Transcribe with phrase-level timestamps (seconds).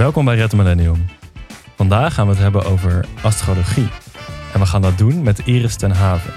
[0.00, 1.06] Welkom bij Red Millennium.
[1.76, 3.88] Vandaag gaan we het hebben over astrologie.
[4.52, 6.32] En we gaan dat doen met Iris ten Haven.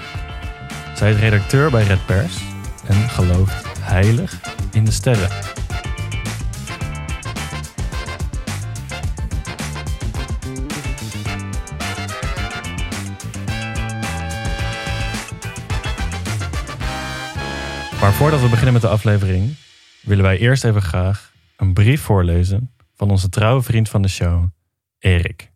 [0.94, 2.38] Zij is redacteur bij Red Pers
[2.86, 4.40] en gelooft heilig
[4.72, 5.28] in de sterren.
[18.00, 19.54] Maar voordat we beginnen met de aflevering,
[20.00, 24.44] willen wij eerst even graag een brief voorlezen van onze trouwe vriend van de show,
[24.98, 25.52] Erik.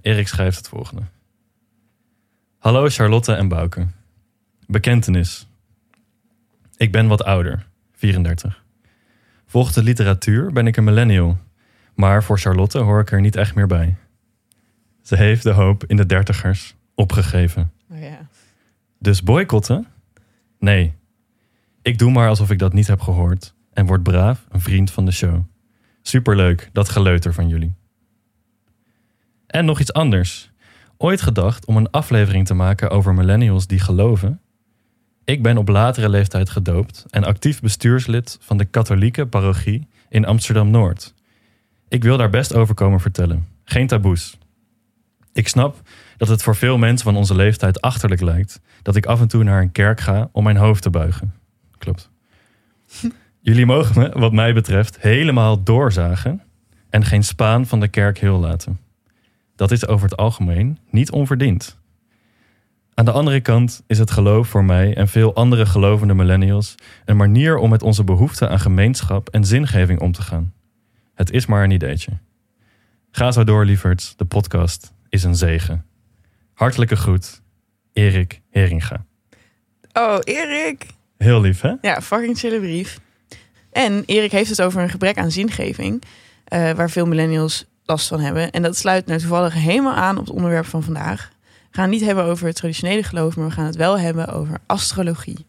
[0.00, 1.02] Erik schrijft het volgende.
[2.58, 3.86] Hallo Charlotte en Bouke.
[4.66, 5.48] Bekentenis.
[6.76, 8.64] Ik ben wat ouder, 34.
[9.46, 11.38] Volgens de literatuur ben ik een millennial,
[11.94, 13.96] maar voor Charlotte hoor ik er niet echt meer bij.
[15.02, 17.72] Ze heeft de hoop in de dertigers opgegeven.
[17.90, 18.28] Oh ja.
[18.98, 19.86] Dus boycotten?
[20.58, 20.94] Nee.
[21.82, 25.04] Ik doe maar alsof ik dat niet heb gehoord en word braaf een vriend van
[25.04, 25.42] de show.
[26.02, 27.74] Superleuk, dat geleuter van jullie.
[29.46, 30.50] En nog iets anders.
[30.96, 34.40] Ooit gedacht om een aflevering te maken over millennials die geloven?
[35.24, 41.14] Ik ben op latere leeftijd gedoopt en actief bestuurslid van de katholieke parochie in Amsterdam-Noord.
[41.88, 43.46] Ik wil daar best over komen vertellen.
[43.64, 44.38] Geen taboes.
[45.32, 45.82] Ik snap
[46.16, 49.44] dat het voor veel mensen van onze leeftijd achterlijk lijkt dat ik af en toe
[49.44, 51.34] naar een kerk ga om mijn hoofd te buigen.
[51.78, 52.10] Klopt.
[53.46, 56.42] Jullie mogen me, wat mij betreft, helemaal doorzagen
[56.90, 58.80] en geen spaan van de kerk heel laten.
[59.56, 61.78] Dat is over het algemeen niet onverdiend.
[62.94, 66.74] Aan de andere kant is het geloof voor mij en veel andere gelovende millennials
[67.04, 70.52] een manier om met onze behoefte aan gemeenschap en zingeving om te gaan.
[71.14, 72.12] Het is maar een ideetje.
[73.10, 74.16] Ga zo door, lieverds.
[74.16, 75.84] De podcast is een zegen.
[76.52, 77.42] Hartelijke groet,
[77.92, 79.04] Erik Heringa.
[79.92, 80.86] Oh, Erik.
[81.16, 81.74] Heel lief, hè?
[81.80, 83.04] Ja, fucking chille brief.
[83.76, 86.02] En Erik heeft het over een gebrek aan zingeving,
[86.44, 88.50] eh, waar veel millennials last van hebben.
[88.50, 91.30] En dat sluit nou toevallig helemaal aan op het onderwerp van vandaag.
[91.42, 91.48] We
[91.82, 94.58] gaan het niet hebben over het traditionele geloof, maar we gaan het wel hebben over
[94.66, 95.46] astrologie.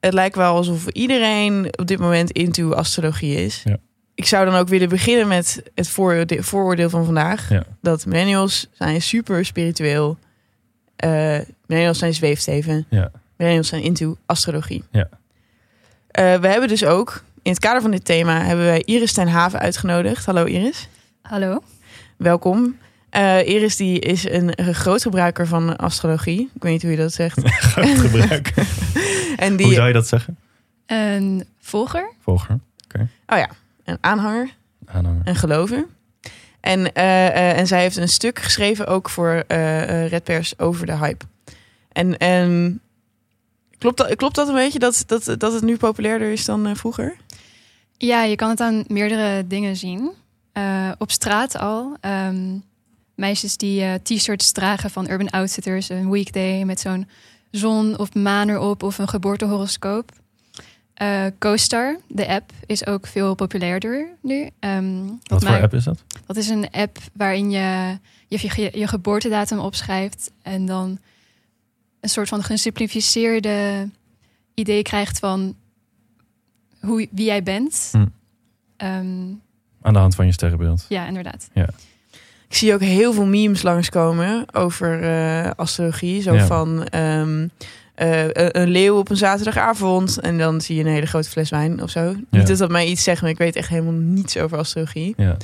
[0.00, 3.62] Het lijkt wel alsof iedereen op dit moment into astrologie is.
[3.64, 3.76] Ja.
[4.14, 5.88] Ik zou dan ook willen beginnen met het
[6.28, 7.48] vooroordeel, van vandaag.
[7.50, 7.64] Ja.
[7.80, 10.18] Dat millennials zijn super spiritueel.
[10.96, 12.86] Eh millennials zijn zweefsteven.
[12.88, 13.10] Ja.
[13.36, 14.84] Millennials zijn into astrologie.
[14.90, 15.08] Ja.
[16.18, 19.28] Eh, we hebben dus ook, in het kader van dit thema, hebben wij Iris ten
[19.28, 20.24] Haven uitgenodigd.
[20.24, 20.88] Hallo Iris,
[21.22, 21.62] Hallo.
[22.16, 22.76] welkom.
[23.10, 26.50] Eh, Iris die is een, groot gebruiker van astrologie.
[26.54, 27.40] Ik weet niet hoe je dat zegt.
[27.72, 28.52] Groot gebruik.
[29.36, 30.38] En Hoe die, zou je dat zeggen?
[30.86, 32.12] Een volger?
[32.20, 32.58] Volger,
[33.26, 33.48] oh ja,
[33.84, 34.50] een aanhanger,
[34.86, 35.20] aanhanger.
[35.24, 35.86] een gelover.
[36.60, 40.58] En, eh, eh, en zij heeft een stuk geschreven ook voor eh eh, Red Pers
[40.58, 41.24] over de hype.
[41.92, 42.80] En, en
[43.78, 46.74] klopt, dat, klopt dat een beetje dat, dat, dat het nu populairder is dan eh,
[46.74, 47.16] vroeger?
[47.98, 50.10] Ja, je kan het aan meerdere dingen zien.
[50.52, 51.96] Eh, op straat al.
[52.00, 52.58] ehm,
[53.14, 55.88] meisjes die eh, t-shirts dragen van Urban Outfitters.
[55.88, 57.08] Een weekday met zo'n
[57.50, 60.12] zon of maan erop of een geboortehoroscoop.
[60.94, 64.48] Eh CoStar, de app, is ook veel populairder nu.
[64.58, 66.04] Ehm, Wat voor app is dat?
[66.26, 67.98] Dat is een app waarin je
[68.28, 70.98] je, je, je geboortedatum opschrijft en dan
[72.00, 73.88] een soort van gesimplificeerde
[74.54, 75.56] idee krijgt van
[76.80, 77.88] hoe, wie jij bent.
[77.92, 78.06] Hm.
[78.76, 79.26] Ehm,
[79.82, 80.86] Aan de hand van je sterrenbeeld.
[80.88, 81.48] ja, inderdaad.
[82.48, 86.22] Ik zie ook heel veel memes langskomen over eh, astrologie.
[86.22, 86.46] Zo Ja.
[86.46, 87.48] van ehm,
[87.94, 90.20] eh, een- leeuw op een zaterdagavond.
[90.20, 92.14] En dan zie je een hele grote fles wijn of zo.
[92.30, 95.14] Niet dat dat mij iets zegt, maar ik weet echt helemaal niets over astrologie.
[95.16, 95.36] Ja.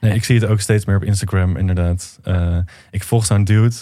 [0.00, 2.18] Nee, ik zie het ook steeds meer op Instagram, inderdaad.
[2.22, 2.58] Eh,
[2.90, 3.76] ik volg zo'n dude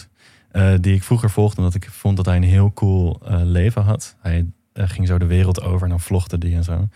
[0.50, 4.16] eh, die ik vroeger volgde omdat ik vond dat hij een heel cool leven had.
[4.20, 4.46] Hij
[4.86, 6.88] ging zo de wereld over en dan vlogde die en zo.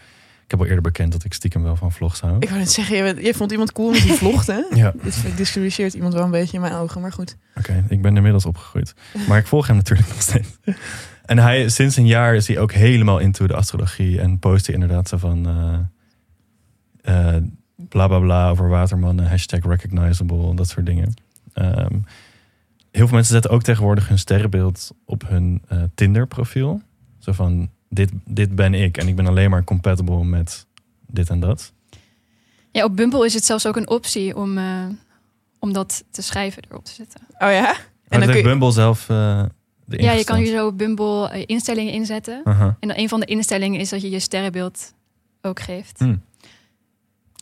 [0.44, 2.36] Ik heb al eerder bekend dat ik stiekem wel van vlogs hou.
[2.38, 4.62] Ik wou net zeggen, je, je vond iemand cool met die vlogt, hè?
[4.74, 7.36] Ja, Dit discrimineert iemand wel een beetje in mijn ogen, maar goed.
[7.56, 7.84] oké.
[7.88, 8.94] ik ben inmiddels opgegroeid.
[9.28, 10.48] Maar ik volg hem natuurlijk nog steeds.
[11.24, 14.20] En hij, sinds een jaar is hij ook helemaal into de astrologie.
[14.20, 15.46] En post hij inderdaad zo van...
[17.02, 17.42] eh, eh,
[17.88, 21.14] bla bla bla over watermannen, hashtag recognizable, dat soort dingen.
[21.52, 21.94] Ehm,
[22.90, 26.82] heel veel mensen zetten ook tegenwoordig hun sterrenbeeld op hun eh, Tinder profiel.
[27.18, 30.66] Zo van, dit, dit ben ik en ik ben alleen maar compatible met
[31.06, 31.72] dit en dat.
[32.70, 34.84] Ja, op Bumble is het zelfs ook een optie om, eh,
[35.58, 37.20] om dat te schrijven erop te zetten.
[37.38, 37.70] Oh ja?
[37.74, 37.76] En
[38.08, 39.44] dan dan kun je- Bumble zelf uh,
[39.86, 42.42] Ja, je kan hier zo op Bumble eh, instellingen inzetten.
[42.44, 44.92] En dan een van de instellingen is dat je je sterrenbeeld
[45.42, 45.98] ook geeft.
[45.98, 46.16] Hm.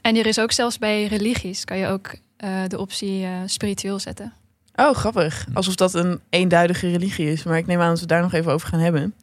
[0.03, 3.99] En er is ook zelfs bij religies kan je ook eh, de optie eh, spiritueel
[3.99, 4.33] zetten.
[4.75, 5.47] Oh, grappig.
[5.55, 7.43] Alsof dat een eenduidige religie is.
[7.43, 9.15] Maar ik neem aan dat we het daar nog even over gaan hebben.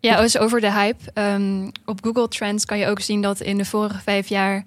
[0.00, 1.10] Ja, dus over de hype.
[1.12, 4.64] Ehm, op Google Trends kan je ook zien dat in de vorige vijf jaar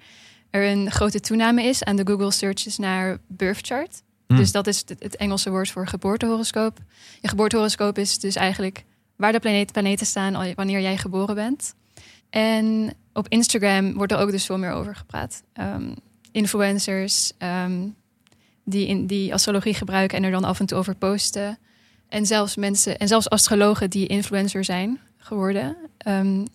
[0.50, 4.02] er een grote toename is aan de Google searches naar birth chart.
[4.28, 4.36] Hm.
[4.36, 6.78] Dus dat is het, Engelse woord voor geboortehoroscoop.
[7.22, 8.84] Je geboortehoroscoop is dus eigenlijk
[9.16, 11.74] waar de planeet, planeten staan wanneer jij geboren bent.
[12.30, 15.44] En op Instagram wordt er ook dus veel meer over gepraat.
[15.54, 15.94] Ehm,
[16.32, 17.88] influencers ehm,
[18.64, 21.58] die, in, die astrologie gebruiken en er dan af en toe over posten.
[22.12, 25.76] En zelfs mensen, en zelfs astrologen die influencer zijn geworden.
[25.98, 26.46] Ehm,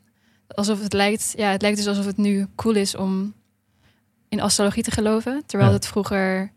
[0.49, 3.35] alsof het lijkt, ja, het lijkt dus alsof het nu cool is om
[4.29, 5.43] in astrologie te geloven.
[5.47, 5.77] Terwijl Ja.
[5.77, 6.51] het vroeger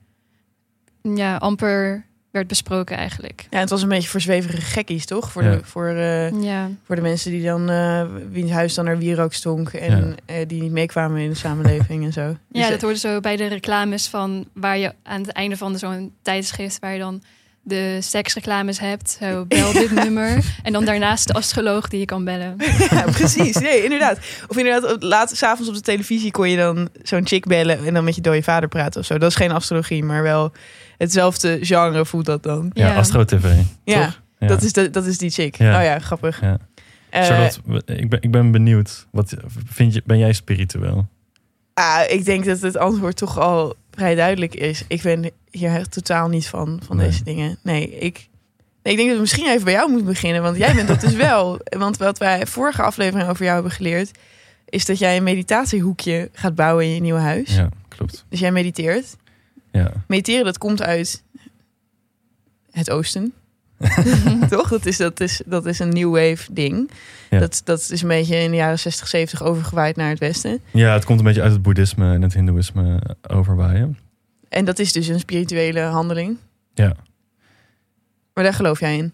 [1.02, 3.48] ja, amper werd besproken eigenlijk.
[3.50, 5.32] Ja, het was een beetje voor zweverige gekkies, toch?
[5.32, 5.52] Voor, Ja.
[5.56, 9.34] de, voor, eh, Ja, voor de mensen die dan, eh wiens huis dan naar wierook
[9.34, 12.28] stonk en eh, die niet meekwamen in de samenleving en zo.
[12.28, 15.58] Dus, ja eh, dat hoorde zo bij de reclames van waar je aan het einde
[15.58, 17.22] van zo'n tijdschrift waar je dan
[17.70, 19.18] de seksreclames hebt.
[19.22, 20.44] Zo, bel dit nummer.
[20.64, 22.56] En dan daarnaast de astroloog die je kan bellen.
[22.92, 23.56] ja, precies.
[23.58, 24.18] Nee, inderdaad.
[24.48, 27.94] Of inderdaad, op- laat, s'avonds op de televisie kon je dan zo'n chick bellen en
[27.94, 29.18] dan met je dode vader praten of zo.
[29.18, 30.52] Dat is geen astrologie, maar wel
[30.98, 32.72] hetzelfde genre voelt dat dan.
[32.74, 32.96] Ja, Ja.
[32.96, 33.54] Astro TV.
[33.84, 34.22] Ja, toch?
[34.40, 34.48] Ja.
[34.48, 35.56] Dat, is de, dat is die chick.
[35.56, 35.78] Ja.
[35.78, 36.42] Oh ja, grappig.
[36.42, 36.58] Ja.
[37.10, 37.46] Eh,
[37.86, 39.08] ik ben, ik ben benieuwd.
[39.12, 39.34] Wat
[39.66, 41.08] vind je, ben jij spiritueel?
[41.74, 44.84] ah, ik denk dat het antwoord toch al vrij duidelijk is.
[44.88, 47.06] Ik ben hier totaal niet van, van Nee.
[47.08, 47.58] deze dingen.
[47.64, 48.28] Nee, ik,
[48.84, 50.42] nee, ik denk dat we misschien even bij jou moeten beginnen.
[50.42, 51.60] Want jij bent dat dus wel.
[51.64, 54.12] Want wat wij vorige aflevering over jou hebben geleerd...
[54.70, 57.56] is dat jij een meditatiehoekje gaat bouwen in je nieuwe huis.
[57.56, 58.26] Ja, klopt.
[58.30, 59.16] Dus jij mediteert.
[59.72, 61.24] Ja, Mediteren, dat komt uit
[62.72, 63.34] het oosten.
[64.50, 64.70] Toch?
[64.70, 66.92] Dat is, dat, is, dat is een new wave ding.
[67.30, 67.40] Ja.
[67.40, 70.60] Dat, dat is een beetje in de jaren 60, 70 overgewaaid naar het westen.
[70.72, 73.98] ja het komt een beetje uit het boeddhisme en het hindoeïsme overwaaien.
[74.50, 76.38] En dat is dus een spirituele handeling.
[76.74, 76.96] Ja.
[78.34, 79.14] Maar daar geloof jij in.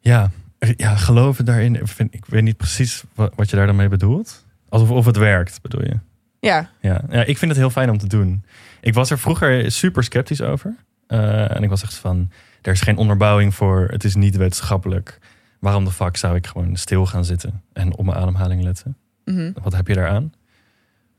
[0.00, 0.30] Ja,
[0.76, 1.74] ja geloven daarin.
[1.74, 4.44] Ik, vind, ik weet niet precies wat, wat je daar dan mee bedoelt.
[4.68, 5.98] Alsof of het werkt, bedoel je?
[6.40, 7.00] Ja, Ja.
[7.10, 8.44] ja, ik vind het heel fijn om te doen.
[8.80, 10.74] Ik was er vroeger super sceptisch over.
[11.06, 12.30] Eh, en ik was echt van,
[12.66, 13.88] er is geen onderbouwing voor.
[13.90, 15.18] Het is niet wetenschappelijk.
[15.58, 18.96] Waarom de fuck zou ik gewoon stil gaan zitten en op mijn ademhaling letten?
[19.24, 19.52] mhm.
[19.62, 20.32] Wat heb je daaraan?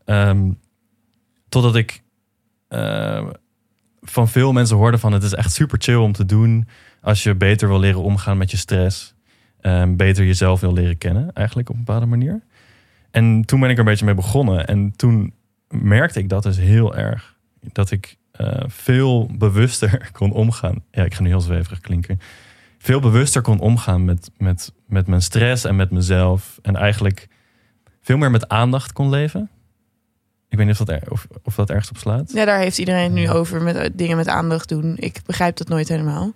[0.06, 0.52] Ehm,
[1.50, 2.04] totdat ik
[2.68, 3.28] eh,
[4.02, 6.68] van veel mensen hoorde van het is echt super chill om te doen
[7.02, 9.14] als je beter wil leren omgaan met je stress.
[9.62, 12.42] ehm, beter jezelf wil leren kennen, eigenlijk op een bepaalde manier.
[13.12, 14.68] En toen ben ik er een beetje mee begonnen.
[14.68, 15.34] En toen
[15.70, 17.36] merkte ik dat dus heel erg.
[17.62, 20.84] Dat ik eh, veel bewuster kon omgaan.
[20.92, 22.20] Ja, ik ga nu heel zweverig klinken.
[22.78, 26.60] Veel bewuster kon omgaan met, met, met mijn stress en met mezelf.
[26.62, 27.28] En eigenlijk
[28.02, 29.50] veel meer met aandacht kon leven.
[30.50, 32.32] Ik weet niet of dat, er, of, of dat ergens op slaat.
[32.34, 34.94] ja, daar heeft iedereen het nu over met eh, dingen met aandacht doen.
[35.00, 36.32] Ik begrijp dat nooit helemaal.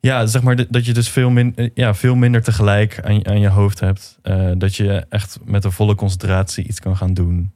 [0.00, 3.24] Ja, zeg maar dat- je dus veel, min, eh, ja, veel minder tegelijk aan, je-
[3.24, 4.18] aan je hoofd hebt.
[4.58, 7.52] Dat je echt met een volle concentratie iets kan gaan doen.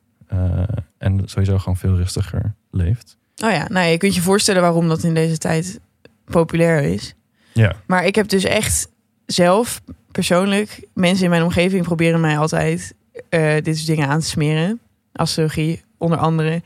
[0.99, 3.19] En sowieso gewoon veel rustiger leeft.
[3.45, 5.81] Oh ja, nou je kunt je voorstellen waarom dat in deze tijd
[6.25, 7.15] populair is.
[7.53, 8.89] Ja, Maar ik heb dus echt
[9.27, 9.81] zelf,
[10.13, 12.95] persoonlijk, mensen in mijn omgeving proberen mij altijd
[13.29, 14.81] eh, dit soort dingen aan te smeren.
[15.13, 16.63] Astrologie, onder andere.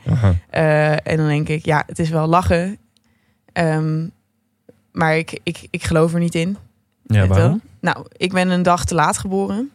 [0.49, 2.77] Eh, en dan denk ik, ja, het is wel lachen.
[3.53, 4.07] Ehm,
[4.91, 6.57] maar ik, ik, ik geloof er niet in.
[7.03, 7.61] ja waarom?
[7.81, 9.69] Nou, ik ben een dag te laat geboren.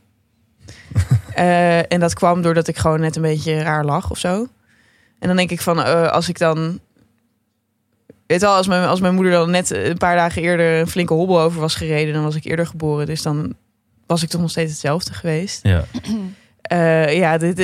[1.35, 4.47] Eh, en dat kwam doordat ik gewoon net een beetje raar lag of zo.
[5.19, 6.81] En dan denk ik van, als ik dan...
[8.31, 11.15] Weet wel, als mijn, als mijn moeder dan net een paar dagen eerder een flinke
[11.15, 12.15] hobbel over was gereden...
[12.15, 13.07] dan was ik eerder geboren.
[13.07, 13.55] Dus dan
[14.07, 15.61] was ik toch nog steeds hetzelfde geweest.
[15.63, 15.85] Ja,
[16.63, 17.59] Eh, ja, dit...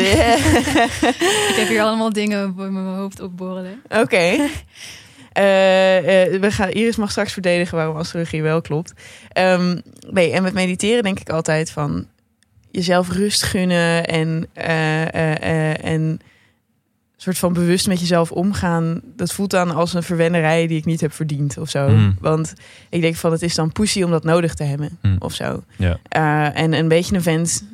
[1.51, 3.83] Ik heb hier allemaal dingen op mijn hoofd opborrelen.
[3.89, 4.37] Oké.
[5.33, 8.93] Eh, eh, we gaan, Iris mag straks verdedigen waarom astrologie wel klopt.
[9.33, 9.79] Ehm,
[10.11, 12.07] nee, en met mediteren denk ik altijd van
[12.71, 16.21] jezelf rust gunnen en, eh, eh, eh, en
[17.35, 19.01] soort van bewust met jezelf omgaan.
[19.17, 21.89] Dat voelt dan als een verwennerij die ik niet heb verdiend of zo.
[21.89, 22.17] Mm.
[22.21, 22.53] Want
[22.91, 25.17] ik denk van het is dan pussy om dat nodig te hebben Mm.
[25.19, 25.63] of zo.
[25.77, 27.65] ja, Eh, en een beetje een vent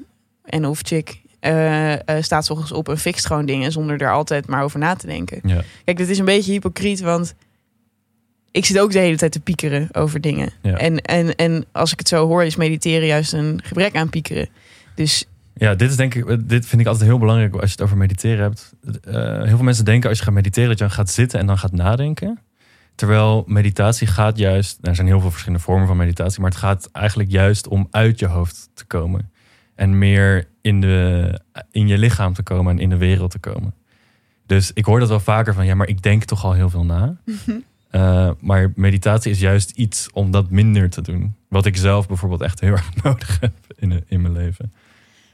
[0.44, 4.12] en of chick eh, eh, staat 's ochtends op en fixt gewoon dingen zonder er
[4.12, 5.40] altijd maar over na te denken.
[5.44, 7.34] ja, Kijk, dit is een beetje hypocriet, want
[8.50, 10.52] ik zit ook de hele tijd te piekeren over dingen.
[10.62, 10.76] Ja.
[10.76, 14.48] En, en, en als ik het zo hoor, is mediteren juist een gebrek aan piekeren.
[14.94, 17.80] Dus ja, dit is denk ik, dit vind ik altijd heel belangrijk als je het
[17.80, 18.72] over mediteren hebt.
[19.04, 21.46] Eh, heel veel mensen denken als je gaat mediteren dat je dan gaat zitten en
[21.46, 22.38] dan gaat nadenken.
[22.94, 26.58] Terwijl meditatie gaat juist, nou, er zijn heel veel verschillende vormen van meditatie, maar het
[26.58, 29.30] gaat eigenlijk juist om uit je hoofd te komen.
[29.74, 31.40] En meer in, de,
[31.70, 33.74] in je lichaam te komen en in de wereld te komen.
[34.46, 36.84] Dus ik hoor dat wel vaker van, ja, maar ik denk toch al heel veel
[36.84, 37.16] na.
[37.90, 41.34] Eh, maar meditatie is juist iets om dat minder te doen.
[41.48, 44.72] Wat ik zelf bijvoorbeeld echt heel erg nodig heb in, in mijn leven.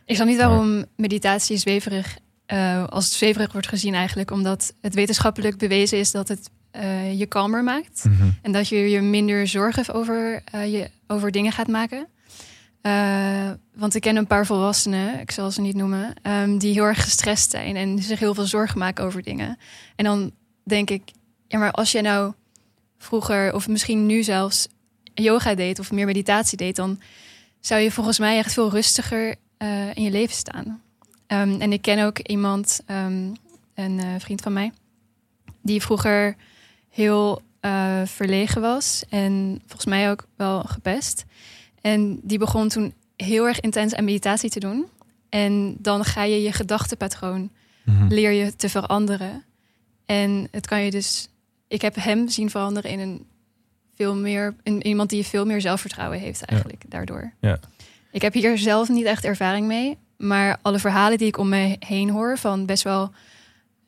[0.09, 4.31] Ik snap niet waarom meditatie zweverig eh, als zweverig wordt gezien eigenlijk.
[4.31, 8.05] Omdat het wetenschappelijk bewezen is dat het eh, je kalmer maakt.
[8.05, 8.29] Mhm.
[8.43, 12.07] En dat je je minder zorgen over, eh, je, over dingen gaat maken.
[13.75, 17.03] Want ik ken een paar volwassenen, ik zal ze niet noemen, ehm, die heel erg
[17.03, 19.59] gestrest zijn en zich heel veel zorgen maken over dingen.
[19.97, 20.33] En dan
[20.65, 21.03] denk ik,
[21.49, 22.33] ja, maar als je nou
[22.99, 24.69] vroeger, of misschien nu zelfs,
[25.15, 27.01] yoga deed of meer meditatie deed, dan
[27.61, 30.83] zou je volgens mij echt veel rustiger eh, in je leven staan.
[31.27, 33.33] Ehm, en ik ken ook iemand, ehm,
[33.75, 34.73] een eh, vriend van mij,
[35.63, 36.37] die vroeger
[36.89, 41.25] heel eh, verlegen was en volgens mij ook wel gepest.
[41.81, 44.87] En die begon toen heel erg intens aan meditatie te doen.
[45.29, 47.51] En dan ga je je gedachtenpatroon
[47.85, 48.07] Mhm.
[48.09, 49.45] leer je te veranderen.
[50.07, 51.29] En het kan je dus.
[51.69, 53.27] Ik heb hem zien veranderen in een
[53.95, 54.55] veel meer.
[54.63, 57.33] In iemand die veel meer zelfvertrouwen heeft, eigenlijk daardoor.
[57.41, 57.59] Ja.
[58.11, 59.99] Ik heb hier zelf niet echt ervaring mee.
[60.17, 63.11] Maar alle verhalen die ik om me heen hoor van best wel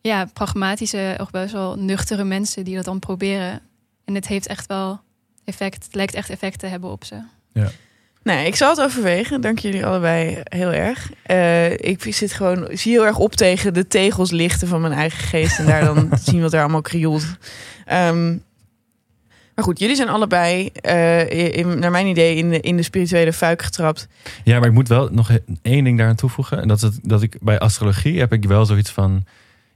[0.01, 3.61] ja, pragmatische of best wel nuchtere mensen die dat dan proberen.
[4.05, 5.01] En het heeft echt wel
[5.45, 5.85] effect.
[5.85, 7.23] Het lijkt echt effect te hebben op ze.
[8.23, 9.41] Nee, ik zal het overwegen.
[9.41, 11.11] Dank jullie allebei heel erg.
[11.23, 15.25] Eh, ik zit gewoon, zie heel erg op tegen de tegels lichten van mijn eigen
[15.25, 15.59] geest.
[15.59, 17.25] En daar dan zien wat er allemaal krioelt.
[17.85, 18.37] Ehm,
[19.55, 23.33] maar goed, jullie zijn allebei, eh, in, naar mijn idee, in de, in de spirituele
[23.33, 24.09] fuik getrapt.
[24.45, 25.31] Ja, maar ik moet wel nog
[25.63, 26.61] één ding daaraan toevoegen.
[26.63, 29.25] En dat is dat ik bij astrologie heb ik wel zoiets van.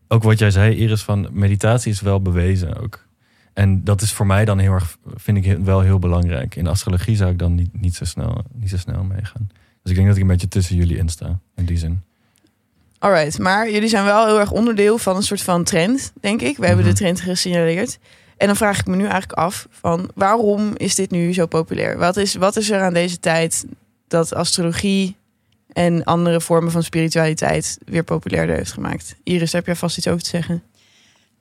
[0.08, 3.06] Ook wat jij zei, Iris, van meditatie is wel bewezen ook.
[3.52, 6.54] En dat is voor mij dan heel erg, vind ik wel heel belangrijk.
[6.56, 9.48] In astrologie zou ik dan niet, niet, zo, snel, niet zo snel meegaan.
[9.82, 12.02] Dus ik denk dat ik een beetje tussen jullie in sta, in die zin.
[12.98, 16.56] Alright, maar jullie zijn wel heel erg onderdeel van een soort van trend, denk ik.
[16.56, 16.94] We hebben Mhm.
[16.94, 17.98] de trend gesignaleerd.
[18.36, 21.98] En dan vraag ik me nu eigenlijk af van waarom is dit nu zo populair?
[21.98, 23.66] Wat is, wat is er aan deze tijd
[24.08, 25.16] dat astrologie
[25.72, 29.16] en andere vormen van spiritualiteit weer populairder heeft gemaakt?
[29.22, 30.62] Iris, heb jij vast iets over te zeggen?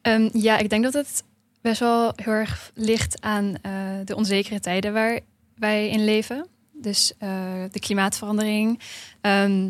[0.02, 1.24] Ehm, ja, ik denk dat het
[1.62, 3.72] best wel heel erg ligt aan eh,
[4.06, 5.20] de onzekere tijden waar
[5.56, 6.48] wij in leven.
[6.72, 7.30] Dus eh,
[7.72, 8.80] de klimaatverandering,
[9.22, 9.70] ehm,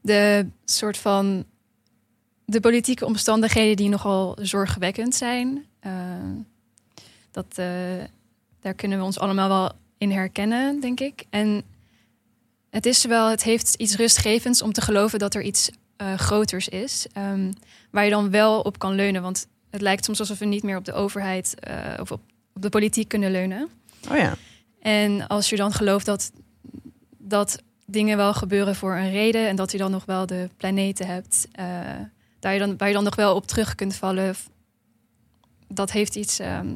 [0.00, 1.44] de soort van
[2.44, 5.64] de politieke omstandigheden die nogal zorgwekkend zijn.
[5.86, 6.34] Ehm,
[7.30, 8.04] dat, eh,
[8.60, 11.24] daar kunnen we ons allemaal wel in herkennen, denk ik.
[11.30, 11.62] En
[12.70, 16.68] het is wel, het heeft iets rustgevends om te geloven dat er iets eh, groters
[16.68, 17.06] is.
[17.12, 17.52] ehm,
[17.90, 19.22] waar je dan wel op kan leunen.
[19.22, 22.20] Want het lijkt soms alsof we niet meer op de overheid eh, of op,
[22.54, 23.68] op de politiek kunnen leunen.
[24.10, 24.34] Oh ja.
[24.80, 26.32] En als je dan gelooft dat,
[27.18, 31.06] dat dingen wel gebeuren voor een reden en dat je dan nog wel de planeten
[31.06, 31.66] hebt, eh,
[32.38, 34.34] daar je dan, waar je dan nog wel op terug kunt vallen,
[35.68, 36.66] dat heeft iets ehm,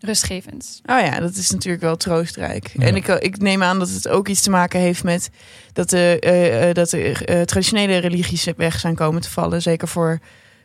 [0.00, 0.80] rustgevends.
[0.84, 2.70] Oh ja, dat is natuurlijk wel troostrijk.
[2.78, 2.86] Ja.
[2.86, 5.30] En ik, ik neem aan dat het ook iets te maken heeft met
[5.72, 9.62] dat de, eh, eh, dat de eh, traditionele religies weg zijn komen te vallen.
[9.62, 10.18] Zeker voor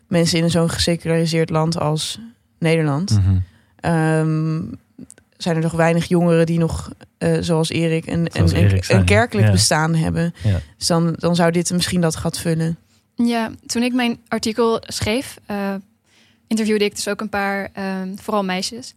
[0.07, 2.19] mensen in zo'n geseculariseerd land als
[2.59, 3.09] Nederland.
[3.11, 3.37] Mhm.
[3.75, 4.61] Ehm,
[5.37, 9.05] zijn er nog weinig jongeren die nog, eh, zoals Erik, een, Zoals een, Erik een,
[9.05, 9.53] kerkelijk ja.
[9.53, 10.33] bestaan hebben.
[10.43, 10.59] Ja.
[10.77, 12.77] Dus dan, dan zou dit misschien dat gat vullen.
[13.15, 15.73] Ja, toen ik mijn artikel schreef, eh,
[16.53, 18.93] interviewde ik dus ook een paar, ehm, vooral meisjes.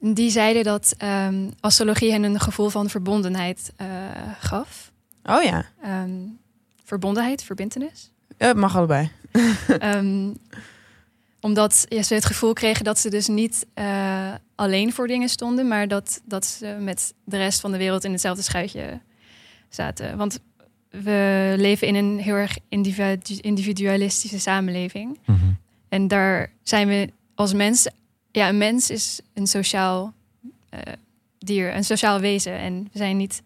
[0.00, 3.86] En Die zeiden dat ehm, astrologie hen een gevoel van verbondenheid eh,
[4.40, 4.92] gaf.
[5.24, 6.10] Oh ja, Ehm,
[6.84, 8.10] verbondenheid, verbintenis.
[8.38, 9.10] Ja, het mag allebei.
[9.78, 10.30] Ehm,
[11.40, 15.68] omdat ja, ze het gevoel kregen dat ze dus niet eh, alleen voor dingen stonden,
[15.68, 19.00] maar dat, dat ze met de rest van de wereld in hetzelfde schuitje
[19.68, 20.16] zaten.
[20.16, 20.38] Want
[20.90, 25.18] we leven in een heel erg individu- individualistische samenleving.
[25.26, 25.38] Mhm.
[25.94, 27.88] En daar zijn we als mens.
[28.30, 30.14] Ja, een mens is een sociaal
[30.68, 30.80] eh,
[31.38, 32.58] dier, een sociaal wezen.
[32.58, 33.42] En we zijn niet.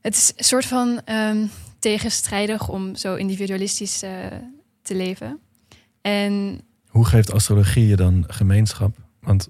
[0.00, 1.46] Het is een soort van ehm,
[1.78, 4.26] tegenstrijdig om zo individualistisch eh,
[4.82, 5.38] te leven.
[6.00, 8.96] En Hoe geeft astrologie je dan gemeenschap?
[9.20, 9.48] Want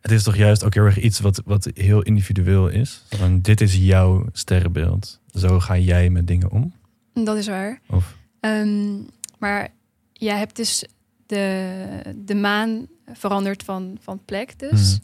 [0.00, 3.04] het is toch juist ook heel erg iets wat, wat heel individueel is.
[3.08, 5.20] Van, dit is jouw sterrenbeeld.
[5.34, 6.72] Zo ga jij met dingen om.
[7.14, 7.80] dat is waar.
[7.88, 9.00] Of, Ehm,
[9.38, 9.68] maar
[10.12, 10.84] jij hebt dus
[11.32, 14.90] de, de maan veranderd van, van plek dus.
[14.90, 15.00] Mhm.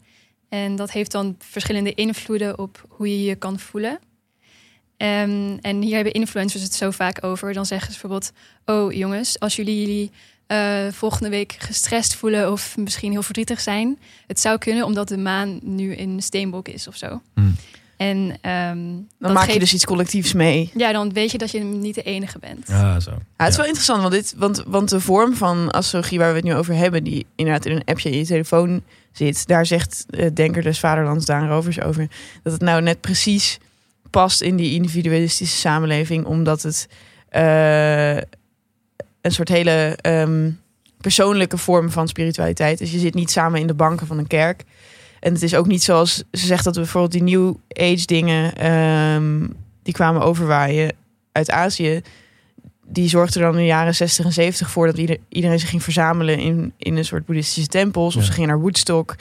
[0.49, 3.99] En dat heeft dan verschillende invloeden op hoe je je kan voelen.
[4.97, 7.53] Ehm, en hier hebben influencers het zo vaak over.
[7.53, 8.31] Dan zeggen ze bijvoorbeeld:
[8.65, 10.11] Oh jongens, als jullie jullie
[10.47, 15.17] eh, volgende week gestrest voelen of misschien heel verdrietig zijn, het zou kunnen omdat de
[15.17, 17.21] maan nu in steenbok is of zo.
[17.33, 17.55] Hmm.
[17.99, 18.77] En ehm,
[19.19, 20.71] Dan maak je geeft- dus iets collectiefs mee.
[20.75, 22.69] ja, dan weet je dat je niet de enige bent.
[22.69, 23.11] ah, zo.
[23.11, 23.55] Ja, het is Ja.
[23.57, 26.73] wel interessant, want, dit, want, want de vorm van astrologie waar we het nu over
[26.75, 30.79] hebben, die inderdaad in een appje in je telefoon zit, daar zegt eh, Denker des
[30.79, 32.07] Vaderlands Daan Rovers over
[32.43, 33.57] dat het nou net precies
[34.09, 36.87] past in die individualistische samenleving, omdat het,
[37.29, 38.15] eh,
[39.21, 40.49] een soort hele ehm,
[41.01, 42.77] persoonlijke vorm van spiritualiteit.
[42.77, 44.63] Dus je zit niet samen in de banken van een kerk.
[45.19, 48.55] En het is ook niet zoals ze zegt dat we bijvoorbeeld die New Age dingen
[48.55, 49.47] ehm,
[49.83, 50.95] die kwamen overwaaien
[51.31, 52.01] uit Azië.
[52.87, 55.69] Die zorgden er dan in de jaren 60 en 70 voor dat ieder- iedereen zich
[55.69, 58.15] ging verzamelen in, in een soort boeddhistische tempels.
[58.15, 59.15] Of ze gingen naar Woodstock.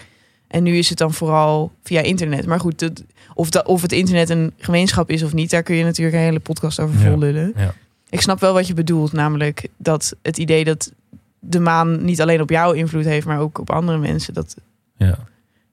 [0.48, 2.46] En nu is het dan vooral via internet.
[2.46, 5.76] Maar goed, het- of, dat, of het internet een gemeenschap is of niet, daar kun
[5.76, 7.52] je natuurlijk een hele podcast over vol lullen.
[7.56, 7.74] Ja.
[8.10, 10.92] Ik snap wel wat je bedoelt, namelijk dat het idee dat
[11.40, 14.56] de maan niet alleen op jou invloed heeft, maar ook op andere mensen, dat
[14.96, 15.18] Ja.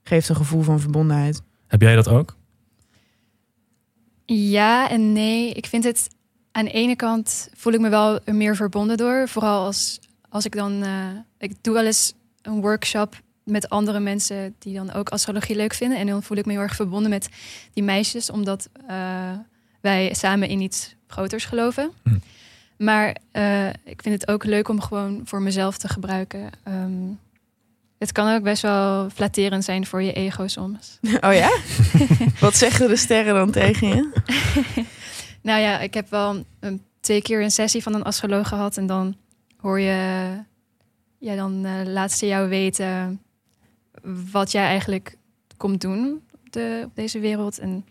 [0.07, 1.41] Geeft een gevoel van verbondenheid.
[1.67, 2.35] Heb jij dat ook?
[4.25, 5.51] Ja en nee.
[5.53, 6.07] Ik vind het
[6.51, 9.27] aan de ene kant voel ik me wel er meer verbonden door.
[9.27, 10.83] Vooral als, als ik dan.
[10.83, 11.07] eh,
[11.37, 15.97] ik doe wel eens een workshop met andere mensen die dan ook astrologie leuk vinden.
[15.97, 17.29] En dan voel ik me heel erg verbonden met
[17.73, 19.31] die meisjes, omdat eh,
[19.81, 21.91] wij samen in iets groters geloven.
[22.03, 22.17] Hm.
[22.77, 26.49] Maar eh, ik vind het ook leuk om gewoon voor mezelf te gebruiken.
[26.63, 26.91] Ehm,
[27.97, 30.99] het kan ook best wel flatterend zijn voor je ego soms.
[31.01, 31.57] Oh ja?
[32.39, 34.11] Wat zeggen de sterren dan tegen je?
[35.41, 38.77] Nou ja, ik heb wel een, twee keer een sessie van een astroloog gehad.
[38.77, 39.15] En dan
[39.57, 40.27] hoor je,
[41.19, 43.21] ja, dan eh, laat ze jou weten
[44.31, 45.17] wat jij eigenlijk
[45.57, 47.59] komt doen op, de, op deze wereld.
[47.59, 47.85] En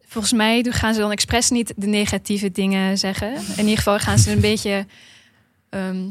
[0.00, 3.34] volgens mij doen- gaan ze dan expres niet de negatieve dingen zeggen.
[3.34, 4.86] In ieder geval gaan ze een beetje
[5.68, 6.10] ehm,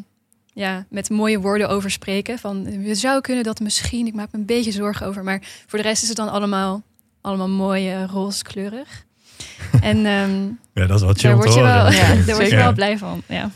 [0.53, 2.39] ja, met mooie woorden over spreken.
[2.39, 5.23] Van je zou kunnen dat misschien, ik maak me een beetje zorgen over.
[5.23, 6.83] Maar voor de rest is het dan allemaal,
[7.21, 8.87] allemaal mooi eh, rooskleurig.
[9.81, 11.95] En ehm, Ja, dat is wel chill daar word je wel, horen.
[12.17, 13.21] Ja, daar word je wel blij van.
[13.25, 13.51] Ja.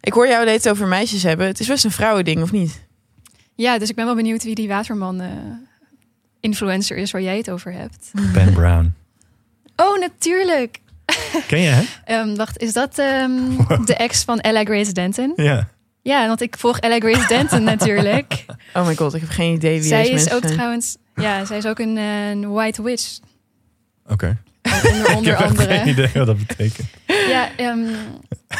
[0.00, 1.46] Ik hoor jou dit over meisjes hebben.
[1.46, 2.88] Het is best een vrouwending, of niet?
[3.54, 5.28] ja, dus ik ben wel benieuwd wie die Waterman eh,
[6.40, 8.10] influencer is waar jij het over hebt.
[8.32, 8.92] Ben Brown.
[9.76, 10.80] Oh, natuurlijk.
[11.46, 11.82] Ken je hè?
[12.04, 13.34] Ehm, wacht, is dat ehm,
[13.84, 15.32] de ex van Ella Grace Denton?
[15.36, 15.68] Ja.
[16.10, 18.44] Ja, want ik volg Ella Grace Denton natuurlijk.
[18.74, 20.52] Oh my god, ik heb geen idee wie zij is mensen ook zijn.
[20.52, 23.18] trouwens, ja, zij is ook een, eh, een white witch.
[24.06, 24.38] Oké.
[24.84, 25.74] Onder, Ik heb echt andere.
[25.74, 26.88] geen idee wat dat betekent.
[27.06, 27.86] Ja, ehm,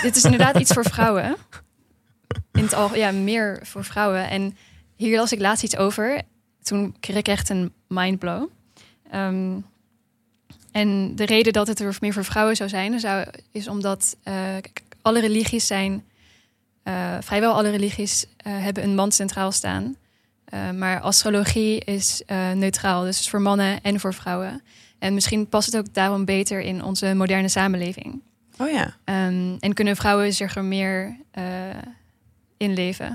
[0.02, 1.36] dit is inderdaad iets voor vrouwen.
[2.52, 4.28] In het al, ja, meer voor vrouwen.
[4.28, 4.56] En
[4.96, 6.22] hier las ik laatst iets over.
[6.62, 8.48] Toen kreeg ik echt een mindblow.
[9.10, 9.58] Ehm,
[10.72, 14.34] en de reden dat het er meer voor vrouwen zou zijn, zou, is omdat eh,
[15.02, 16.04] alle religies zijn,
[16.82, 19.96] eh, vrijwel alle religies eh, hebben een man centraal staan.
[20.44, 24.62] Eh, maar astrologie is eh, neutraal, dus het is voor mannen en voor vrouwen.
[24.98, 28.20] En misschien past het ook daarom beter in onze moderne samenleving.
[28.58, 28.94] Oh ja.
[29.04, 31.42] Ehm, en kunnen vrouwen zich er meer eh,
[32.56, 33.06] in leven.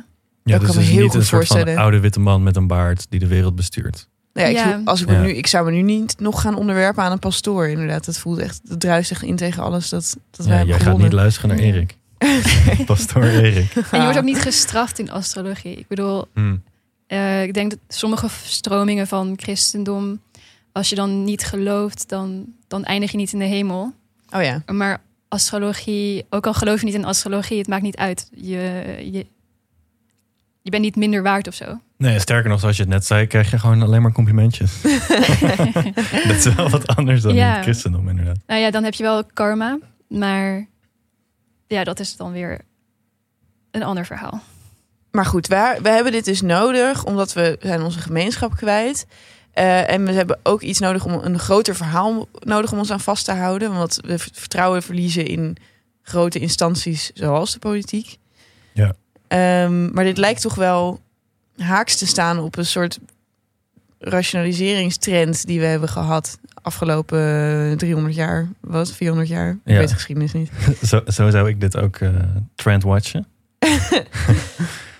[0.43, 1.81] Ja, Dat dus kan het me heel niet goed een soort van voorstellen.
[1.81, 4.07] oude witte man met een baard die de wereld bestuurt.
[4.33, 4.81] Nou ja, ik, Ja.
[4.85, 5.21] als ik, me Ja.
[5.21, 7.67] nu, ik zou me nu niet nog gaan onderwerpen aan een pastoor.
[7.67, 10.77] Inderdaad, dat voelt echt, dat druist echt in tegen alles dat, dat wij Ja, hebben
[10.77, 11.97] jij gaat niet luisteren naar Erik.
[12.85, 13.75] Pastoor Erik.
[13.75, 15.75] En je wordt ook niet gestraft in astrologie.
[15.75, 16.55] Ik bedoel, Hm.
[17.07, 20.21] eh, ik denk dat sommige stromingen van christendom,
[20.71, 23.93] als je dan niet gelooft, dan, dan eindig je niet in de hemel.
[24.29, 24.63] Oh ja.
[24.71, 28.29] Maar astrologie, ook al geloof je niet in astrologie, het maakt niet uit.
[28.33, 29.25] Je, je,
[30.61, 31.79] je bent niet minder waard of zo.
[31.97, 34.81] Nee, sterker nog, zoals je het net zei, krijg je gewoon alleen maar complimentjes.
[36.27, 38.37] dat is wel wat anders dan in het christendom, inderdaad.
[38.47, 40.67] Nou ja, dan heb je wel karma, maar
[41.67, 42.61] ja, dat is dan weer
[43.71, 44.41] een ander verhaal.
[45.11, 49.05] Maar goed, we, we hebben dit dus nodig omdat we zijn onze gemeenschap kwijt.
[49.51, 52.99] Eh, en we hebben ook iets nodig om een groter verhaal nodig om ons aan
[52.99, 53.73] vast te houden.
[53.73, 55.57] Want we vertrouwen verliezen in
[56.01, 58.17] grote instanties zoals de politiek.
[58.73, 58.95] Ja.
[59.27, 60.99] Ehm, maar dit lijkt toch wel
[61.57, 62.99] haaks te staan op een soort
[63.99, 69.49] rationaliseringstrend die we hebben gehad afgelopen 300 jaar, wat 400 jaar.
[69.49, 69.77] Ik Ja.
[69.77, 70.51] weet de geschiedenis niet.
[70.89, 72.09] Zo, zo zou ik dit ook eh
[72.55, 73.25] trend watchen.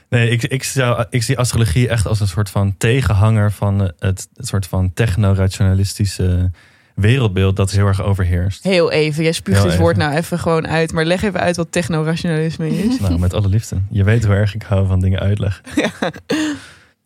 [0.10, 3.90] nee, ik, ik, zou, ik zie astrologie echt als een soort van tegenhanger van eh,
[4.00, 6.52] het, het soort van techno-rationalistische
[6.96, 8.64] wereldbeeld dat heel erg overheerst.
[8.64, 10.92] Heel even, jij spuugt dit woord nou even gewoon uit.
[10.94, 13.00] Maar leg even uit wat technorationalisme is.
[13.06, 13.78] Nou, met alle liefde.
[13.90, 15.64] Je weet hoe erg ik hou van dingen uitleggen.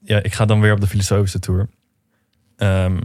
[0.03, 1.67] Ja, ik ga dan weer op de filosofische tour.
[2.59, 2.97] Ehm,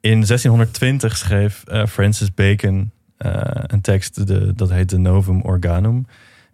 [0.00, 6.06] in 1620 schreef eh, Francis Bacon eh, een tekst, de, dat heet de Novum Organum.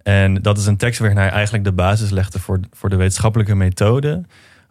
[0.03, 3.55] En dat is een tekst waarin hij eigenlijk de basis legde voor, voor de wetenschappelijke
[3.55, 4.25] methode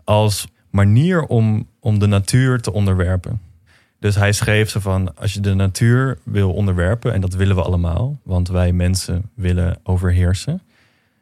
[0.04, 3.42] als manier om, om de natuur te onderwerpen.
[4.00, 7.62] Dus hij schreef zo van, als je de natuur wil onderwerpen, en dat willen we
[7.62, 10.62] allemaal, want wij mensen willen overheersen,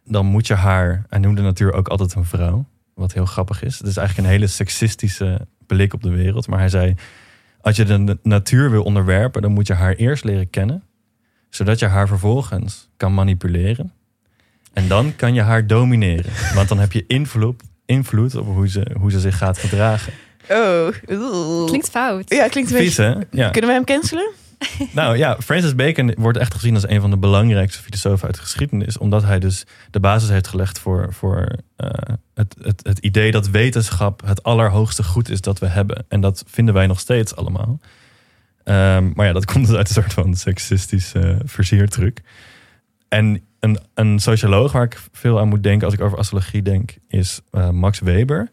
[0.05, 3.63] dan moet je haar, hij noemde de natuur ook altijd een vrouw, wat heel grappig
[3.63, 3.77] is.
[3.77, 6.95] Het is eigenlijk een hele seksistische blik op de wereld, maar hij zei,
[7.61, 10.83] als je de na- natuur wil onderwerpen, dan moet je haar eerst leren kennen,
[11.49, 13.91] zodat je haar vervolgens kan manipuleren.
[14.73, 16.31] En dan kan je haar domineren.
[16.53, 20.13] Want dan heb je invloed, invloed op hoe ze, hoe ze zich gaat gedragen.
[20.49, 21.65] Oh, oeh.
[21.67, 22.29] Klinkt fout.
[22.29, 23.25] Ja, klinkt een Vies, beetje...
[23.31, 23.41] hè?
[23.41, 23.49] Ja.
[23.49, 24.29] Kunnen we hem cancelen?
[24.91, 28.41] Nou ja, Francis Bacon wordt echt gezien als een van de belangrijkste filosofen uit de
[28.41, 28.97] geschiedenis.
[28.97, 31.89] Omdat hij dus de basis heeft gelegd voor, voor eh,
[32.33, 36.05] het, het, het idee dat wetenschap het allerhoogste goed is dat we hebben.
[36.07, 37.79] En dat vinden wij nog steeds allemaal.
[38.63, 42.21] Ehm, maar ja, dat komt dus uit een soort van seksistische uh.
[43.07, 46.95] En een, een socioloog waar ik veel aan moet denken als ik over astrologie denk,
[47.07, 48.49] is uh, Max Weber.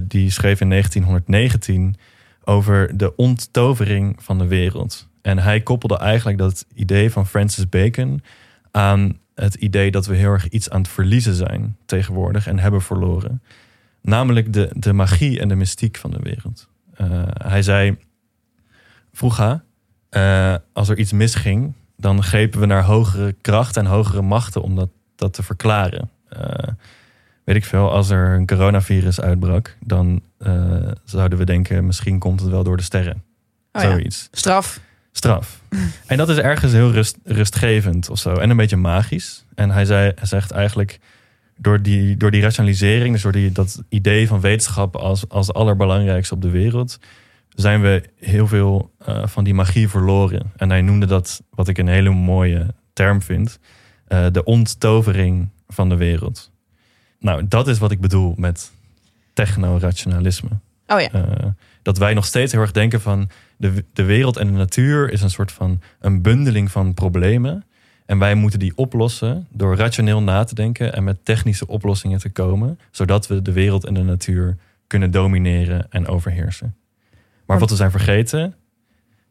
[0.00, 1.96] Die schreef in 1919
[2.46, 5.08] over de onttovering van de wereld.
[5.22, 8.22] En hij koppelde eigenlijk dat idee van Francis Bacon
[8.70, 12.82] aan het idee dat we heel erg iets aan het verliezen zijn tegenwoordig en hebben
[12.82, 13.42] verloren.
[14.00, 16.68] Namelijk de, de magie en de mystiek van de wereld.
[17.00, 17.96] Uh, hij zei,
[19.12, 19.64] vroeger,
[20.10, 24.76] uh, als er iets misging, dan grepen we naar hogere kracht en hogere machten om
[24.76, 26.10] dat, dat te verklaren.
[26.32, 26.72] Uh,
[27.44, 30.22] weet ik veel, als er een coronavirus uitbrak, dan
[31.04, 33.22] zouden we denken, misschien komt het wel door de sterren.
[33.72, 34.28] Oh, Zoiets.
[34.30, 34.38] Ja.
[34.38, 34.80] Straf.
[35.12, 35.60] Straf.
[36.06, 38.34] en dat is ergens heel rust, rustgevend of zo.
[38.34, 39.44] En een beetje magisch.
[39.54, 41.00] En hij, zei, hij zegt eigenlijk,
[41.56, 46.34] door die, door die rationalisering, dus door die, dat idee van wetenschap als, als allerbelangrijkste
[46.34, 46.98] op de wereld,
[47.48, 50.52] zijn we heel veel uh, van die magie verloren.
[50.56, 53.58] En hij noemde dat, wat ik een hele mooie term vind,
[54.08, 56.52] uh, de onttovering van de wereld.
[57.18, 58.72] Nou, dat is wat ik bedoel met
[59.34, 60.50] technorationalisme.
[60.86, 61.08] Oh ja.
[61.14, 61.22] Uh,
[61.82, 65.22] dat wij nog steeds heel erg denken van de, de wereld en de natuur is
[65.22, 67.64] een soort van een bundeling van problemen.
[68.06, 72.30] En wij moeten die oplossen door rationeel na te denken en met technische oplossingen te
[72.30, 76.76] komen, zodat we de wereld en de natuur kunnen domineren en overheersen.
[77.46, 78.54] Maar wat we zijn vergeten,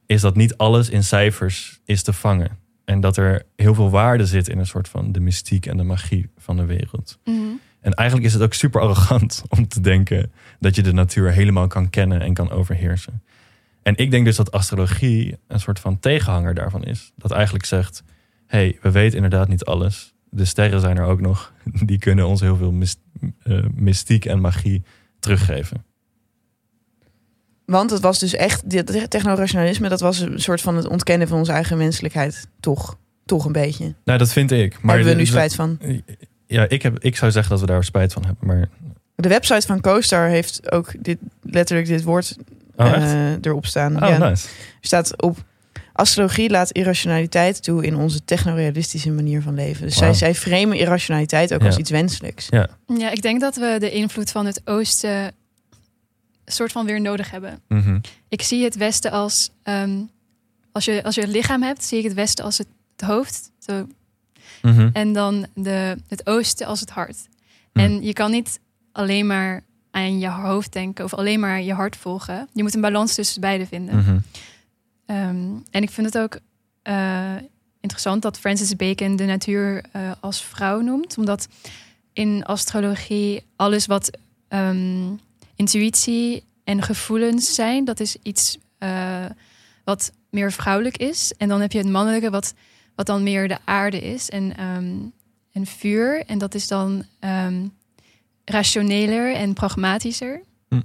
[0.06, 2.58] is dat niet alles in cijfers is te vangen.
[2.86, 5.84] En dat er heel veel waarde zit in een soort van de mystiek en de
[5.84, 7.20] magie van de wereld.
[7.24, 7.60] Mm -hmm.
[7.84, 11.68] En eigenlijk is het ook super arrogant om te denken dat je de natuur helemaal
[11.68, 13.24] kan kennen en kan overheersen.
[13.82, 17.12] En ik denk dus dat astrologie een soort van tegenhanger daarvan is.
[17.16, 18.04] Dat eigenlijk zegt,
[18.48, 20.14] hey, we weten inderdaad niet alles.
[20.30, 21.54] De sterren zijn er ook nog.
[21.90, 22.74] Die kunnen ons heel veel
[23.44, 24.84] uh, mystiek en magie
[25.20, 25.86] teruggeven.
[27.66, 31.38] Want het was dus echt, dit technorationalisme, dat was een soort van het ontkennen van
[31.38, 32.48] onze eigen menselijkheid.
[32.60, 33.94] Toch, toch een beetje.
[34.04, 34.82] Nou, dat vind ik.
[34.82, 35.78] Maar Hebben we nu spijt van?
[36.54, 38.48] Ja, ik, heb, ik zou zeggen dat we daar spijt van hebben.
[38.48, 38.70] Maar...
[39.16, 42.36] De website van CoStar heeft ook dit, letterlijk dit woord
[42.76, 44.04] oh, uh, erop staan.
[44.04, 44.18] Oh, ja.
[44.18, 44.48] nice.
[44.48, 45.44] Er staat op,
[45.94, 49.86] astrologie laat irrationaliteit toe in onze technorealistische manier van leven.
[49.86, 51.66] Dus zij, zij framen irrationaliteit ook Ja.
[51.66, 52.48] als iets wenselijks.
[52.50, 52.68] Ja.
[52.88, 55.32] Ja, ik denk dat we de invloed van het oosten
[56.46, 57.62] soort van weer nodig hebben.
[57.68, 58.00] Mhm.
[58.30, 60.02] Ik zie het westen als, ehm,
[60.72, 63.52] als, je, als je het lichaam hebt, zie ik het westen als het, het hoofd.
[63.60, 63.88] Zo.
[64.64, 64.90] Mhm.
[64.94, 67.18] En dan de, het oosten als het hart.
[67.72, 67.80] Hm.
[67.80, 68.60] En je kan niet
[68.92, 72.48] alleen maar aan je hoofd denken of alleen maar je hart volgen.
[72.54, 73.96] Je moet een balans tussen beide vinden.
[73.96, 74.18] Mhm.
[75.06, 76.40] Ehm, en ik vind het ook
[76.82, 77.36] eh,
[77.80, 81.18] interessant dat Francis Bacon de natuur eh, als vrouw noemt.
[81.18, 81.48] Omdat
[82.14, 85.10] in astrologie alles wat ehm,
[85.56, 89.26] intuïtie en gevoelens zijn, dat is iets eh,
[89.84, 91.34] wat meer vrouwelijk is.
[91.38, 92.54] En dan heb je het mannelijke wat,
[92.96, 94.96] wat dan meer de aarde is en, ehm,
[95.52, 96.26] en vuur.
[96.26, 97.68] En dat is dan ehm,
[98.46, 100.42] rationeler en pragmatischer.
[100.70, 100.82] Hm.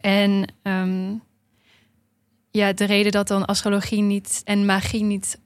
[0.00, 1.14] En ehm,
[2.50, 5.38] ja, de reden dat dan astrologie niet en magie niet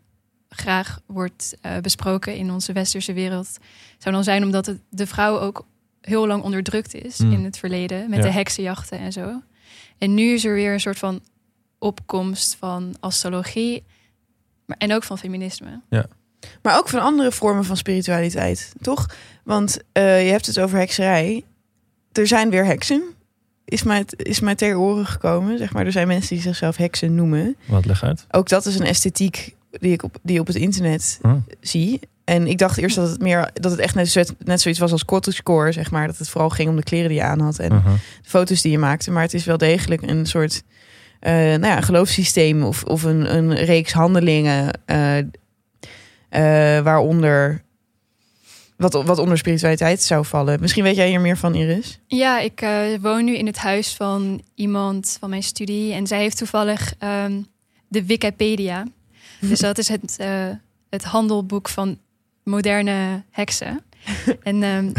[0.48, 3.58] graag wordt eh, besproken in onze westerse wereld,
[3.98, 5.66] zou dan zijn omdat het, de vrouw ook
[6.00, 7.32] heel lang onderdrukt is Mm.
[7.32, 8.24] in het verleden met Ja.
[8.24, 9.42] de heksenjachten en zo.
[9.98, 11.20] En nu is er weer een soort van
[11.78, 13.84] opkomst van astrologie,
[14.70, 15.80] maar en ook van feminisme.
[16.62, 19.06] Maar ook van andere vormen van spiritualiteit, toch?
[19.44, 21.44] Want eh, je hebt het over hekserij.
[22.12, 23.02] Er zijn weer heksen.
[23.64, 25.58] Is mij, is mij ter oren gekomen.
[25.58, 25.86] Zeg maar.
[25.86, 27.56] Er zijn mensen die zichzelf heksen noemen.
[27.64, 28.26] Wat leg uit?
[28.30, 31.32] Ook dat is een esthetiek die ik op, die op het internet Oh.
[31.60, 32.00] zie.
[32.24, 34.92] En ik dacht eerst dat het meer dat het echt net, zo- net zoiets was
[34.92, 36.06] als cottagecore, zeg maar.
[36.06, 37.92] Dat het vooral ging om de kleren die je aan had en Uh-huh.
[38.22, 39.10] de foto's die je maakte.
[39.10, 40.62] Maar het is wel degelijk een soort
[41.20, 47.62] eh nou ja, een geloofssysteem of, of een, een reeks handelingen eh, eh, waaronder
[48.76, 50.60] wat, wat onder spiritualiteit zou vallen.
[50.60, 52.00] Misschien weet jij hier meer van, Iris?
[52.06, 52.64] Ja, ik
[53.00, 55.92] woon nu in het huis van iemand van mijn studie.
[55.92, 57.42] En zij heeft toevallig ehm,
[57.88, 58.84] de Wikipedia.
[59.40, 60.18] Dus dat is het,
[60.90, 61.98] het handelboek van
[62.44, 63.82] moderne heksen.
[64.42, 64.92] En ehm,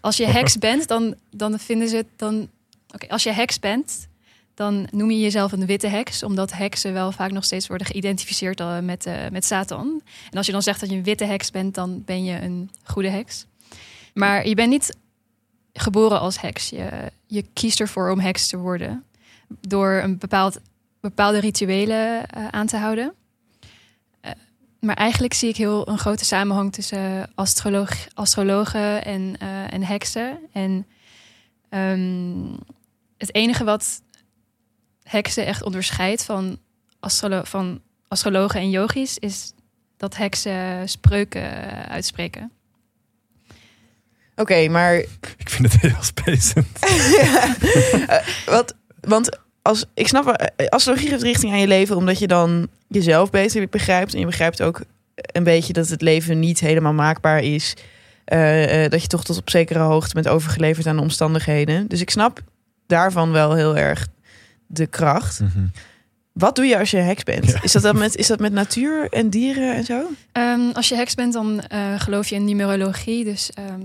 [0.00, 2.48] als je heks bent, dan, dan vinden ze het dan...
[2.94, 4.08] Oké, als je heks bent,
[4.54, 8.60] dan noem je jezelf een witte heks, omdat heksen wel vaak nog steeds worden geïdentificeerd
[8.60, 10.02] eh, met, eh, met Satan.
[10.30, 12.70] En als je dan zegt dat je een witte heks bent, dan ben je een
[12.82, 13.46] goede heks.
[14.14, 14.96] Maar je bent niet
[15.72, 16.68] geboren als heks.
[16.68, 16.88] Je,
[17.26, 19.04] je kiest ervoor om heks te worden
[19.60, 20.58] door een bepaald,
[21.00, 23.14] bepaalde rituelen eh, aan te houden.
[24.80, 29.36] Maar eigenlijk zie ik heel een grote samenhang tussen astroloog, astrologen en,
[29.70, 30.38] en heksen.
[30.52, 30.86] En
[31.68, 32.52] ehm,
[33.18, 34.02] het enige wat
[35.04, 36.58] heksen echt onderscheidt van,
[37.00, 39.52] astrolo van astrologen en yogis is
[39.96, 42.52] dat heksen spreuken uitspreken.
[44.36, 44.94] Oké, maar
[45.44, 46.78] Ik vind het heel spacend.
[47.20, 47.56] ja,
[48.06, 52.26] eh, wat, want als, ik snap, eh, astrologie geeft richting aan je leven omdat je
[52.26, 54.12] dan jezelf beter begrijpt.
[54.12, 54.80] En je begrijpt ook
[55.14, 57.74] een beetje dat het leven niet helemaal maakbaar is.
[58.24, 61.88] Eh, eh, dat je toch tot op zekere hoogte bent overgeleverd aan de omstandigheden.
[61.88, 62.40] Dus ik snap
[62.86, 64.06] daarvan wel heel erg
[64.66, 65.40] de kracht.
[65.40, 65.66] Mhm.
[66.32, 67.46] Wat doe je als je heks bent?
[67.50, 67.62] Ja.
[67.62, 70.06] Is, dat dan met, is dat met natuur en dieren en zo?
[70.32, 73.24] Ehm, als je heks bent, dan eh, geloof je in numerologie.
[73.24, 73.82] Dus ehm,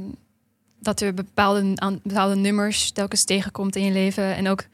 [0.79, 4.35] dat er bepaalde, aan- bepaalde nummers telkens tegenkomt in je leven.
[4.35, 4.65] En ook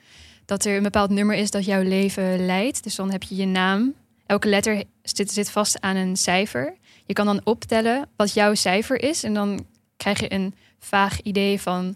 [0.45, 2.83] dat er een bepaald nummer is dat jouw leven leidt.
[2.83, 3.93] Dus dan heb je je naam.
[4.25, 6.73] Elke letter zit, zit vast aan een cijfer.
[7.05, 9.23] Je kan dan optellen wat jouw cijfer is.
[9.23, 9.65] En dan
[9.97, 11.95] krijg je een vaag idee van...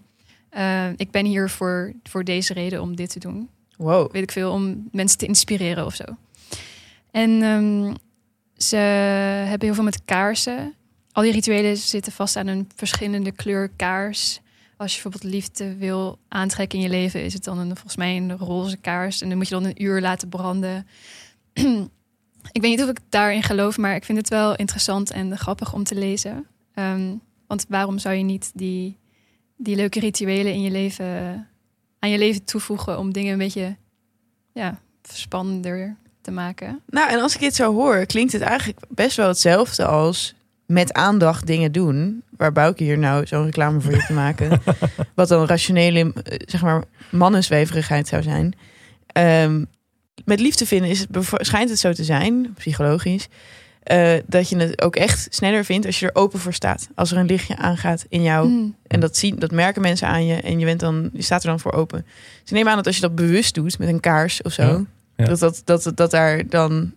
[0.50, 3.48] eh, ik ben hier voor, voor deze reden om dit te doen
[3.80, 4.12] Wow.
[4.12, 6.04] weet ik veel, om mensen te inspireren of zo.
[7.10, 7.94] En ehm,
[8.56, 8.76] ze
[9.46, 10.74] hebben heel veel met kaarsen.
[11.12, 14.40] Al die rituelen zitten vast aan een verschillende kleur kaars.
[14.76, 18.16] Als je bijvoorbeeld liefde wil aantrekken in je leven, is het dan een, volgens mij
[18.16, 19.22] een roze kaars.
[19.22, 20.86] En dan moet je dan een uur laten branden.
[22.52, 25.74] ik weet niet of ik daarin geloof, maar ik vind het wel interessant en grappig
[25.74, 26.46] om te lezen.
[26.74, 27.14] Ehm,
[27.46, 28.98] want waarom zou je niet die,
[29.56, 31.48] die leuke rituelen in je leven
[32.00, 33.76] aan je leven toevoegen om dingen een beetje
[34.52, 36.80] ja, spannender te maken.
[36.86, 40.34] Nou, en als ik dit zo hoor, klinkt het eigenlijk best wel hetzelfde als
[40.66, 42.22] met aandacht dingen doen.
[42.36, 44.60] Waar Bouke hier nou zo'n reclame voor je te maken.
[45.14, 48.54] wat dan rationele, eh, zeg maar, mannenzweverigheid zou zijn.
[49.06, 49.64] Ehm,
[50.24, 53.28] met liefde vinden is het, schijnt het zo te zijn, psychologisch.
[53.82, 56.88] Eh, dat je het ook echt sneller vindt als je er open voor staat.
[56.94, 58.48] Als er een lichtje aangaat in jou.
[58.48, 58.76] Mm.
[58.86, 60.34] En dat, zien, dat merken mensen aan je.
[60.34, 62.06] En je, bent dan, je staat er dan voor open.
[62.42, 64.62] Dus neem aan dat als je dat bewust doet met een kaars of zo.
[64.62, 64.84] Ja,
[65.16, 65.24] ja.
[65.24, 66.92] Dat, dat, dat, dat daar dan.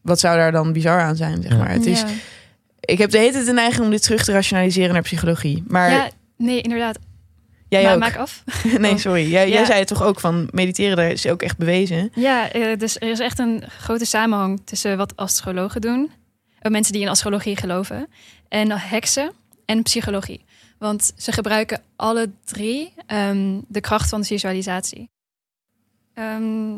[0.00, 1.42] Wat zou daar dan bizar aan zijn?
[1.42, 1.58] Zeg Ja.
[1.58, 1.70] maar.
[1.70, 2.04] Het is.
[2.80, 5.64] Ik heb de hele tijd de neiging om dit terug te rationaliseren naar psychologie.
[5.66, 6.98] Maar ja, nee, inderdaad.
[7.80, 8.00] Jij maar ook.
[8.00, 8.44] maak af.
[8.78, 8.98] nee, Oh.
[8.98, 9.30] sorry.
[9.30, 12.10] Jij, jij zei het toch ook van mediteren, daar is ook echt bewezen.
[12.14, 16.10] Ja, eh, dus er is echt een grote samenhang tussen wat astrologen doen,
[16.58, 18.06] eh, mensen die in astrologie geloven,
[18.48, 19.32] en heksen
[19.64, 20.44] en psychologie.
[20.78, 25.08] Want ze gebruiken alle drie ehm, de kracht van de visualisatie.
[26.14, 26.72] Ehm,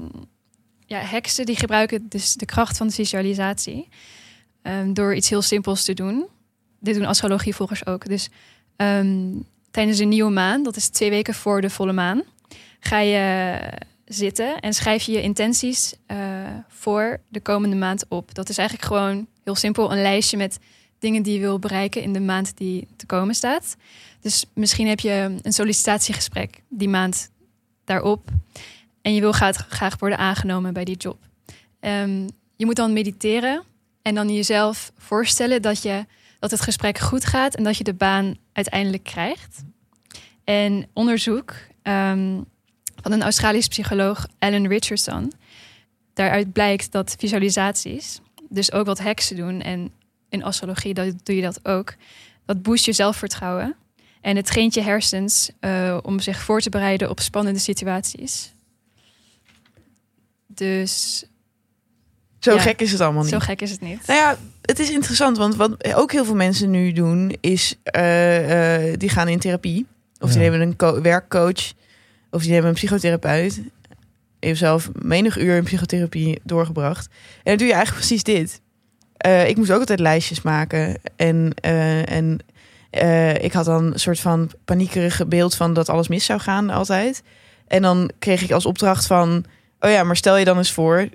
[0.87, 3.89] ja, heksen die gebruiken dus de kracht van de visualisatie
[4.63, 6.27] ehm, door iets heel simpels te doen.
[6.81, 8.07] Dit doen astrologievolgers ook.
[8.07, 8.29] Dus
[9.75, 12.23] tijdens een nieuwe maan, dat is twee weken voor de volle maan,
[12.81, 13.59] ga je
[14.05, 16.19] zitten en schrijf je je intenties eh,
[16.69, 18.35] voor de komende maand op.
[18.35, 20.59] Dat is eigenlijk gewoon heel simpel een lijstje met
[20.99, 23.77] dingen die je wil bereiken in de maand die te komen staat.
[24.21, 27.31] Dus misschien heb je een sollicitatiegesprek die maand
[27.85, 28.29] daarop
[29.03, 31.19] en je wil graag, graag worden aangenomen bij die job.
[31.81, 33.63] Ehm, je moet dan mediteren
[34.03, 36.07] en dan jezelf voorstellen dat, je,
[36.39, 39.63] dat het gesprek goed gaat en dat je de baan uiteindelijk krijgt.
[40.45, 42.41] En onderzoek ehm,
[43.03, 45.33] van een Australisch psycholoog, Alan Richardson.
[46.15, 49.93] Daaruit blijkt dat visualisaties, dus ook wat heksen doen en
[50.29, 51.95] in astrologie dat, doe je dat ook,
[52.45, 53.77] dat boost je zelfvertrouwen.
[54.21, 58.53] En het traint je hersens eh, om zich voor te bereiden op spannende situaties.
[60.47, 61.25] Dus
[62.41, 62.61] Zo Ja.
[62.61, 63.33] gek is het allemaal niet.
[63.33, 64.07] zo gek is het niet.
[64.07, 68.89] Nou ja, het is interessant, want wat ook heel veel mensen nu doen, is eh,
[68.91, 69.87] eh, die gaan in therapie.
[70.21, 70.43] Of die Ja.
[70.51, 71.73] hebben een co- werkcoach,
[72.31, 73.61] of die hebben een psychotherapeut.
[74.39, 77.07] Ik heb zelf menig uur in psychotherapie doorgebracht.
[77.37, 78.61] En dan doe je eigenlijk precies dit.
[79.17, 81.01] Eh, ik moest ook altijd lijstjes maken.
[81.17, 81.55] En,
[82.05, 82.39] en
[83.41, 87.23] ik had dan een soort van paniekerige beeld van dat alles mis zou gaan altijd.
[87.67, 89.45] En dan kreeg ik als opdracht van...
[89.81, 91.09] Oh ja, maar stel je dan eens voor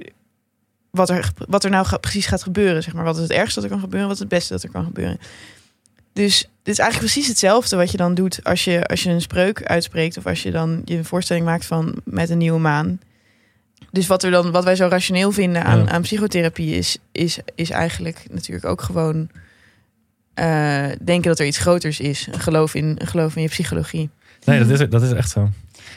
[0.91, 2.83] wat er, wat er nou ga- precies gaat gebeuren.
[2.83, 3.03] Zeg maar.
[3.03, 4.07] Wat is het ergste dat er kan gebeuren?
[4.07, 5.19] Wat is het beste dat er kan gebeuren?
[6.13, 9.21] Dus dit is eigenlijk precies hetzelfde wat je dan doet als je, als je een
[9.21, 10.17] spreuk uitspreekt.
[10.17, 12.99] Of als je dan je een voorstelling maakt van met een nieuwe maan.
[13.91, 15.87] Dus wat, er dan, wat wij zo rationeel vinden aan, Ja.
[15.89, 19.29] aan psychotherapie is, is, is eigenlijk natuurlijk ook gewoon
[20.33, 22.27] eh, denken dat er iets groters is.
[22.31, 24.09] Een geloof in, een geloof in je psychologie.
[24.43, 25.39] Nee, dat is, dat is echt zo.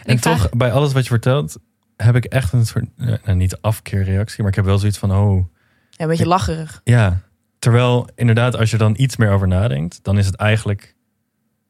[0.05, 1.57] En Ik vraag- toch, bij alles wat je vertelt,
[2.03, 5.13] heb ik echt een soort, eh, nou, niet afkeerreactie, maar ik heb wel zoiets van,
[5.13, 5.45] oh,
[5.91, 6.81] Ja, een beetje lacherig.
[6.85, 7.21] ja.
[7.59, 10.95] Terwijl inderdaad, als je dan iets meer over nadenkt, dan is het eigenlijk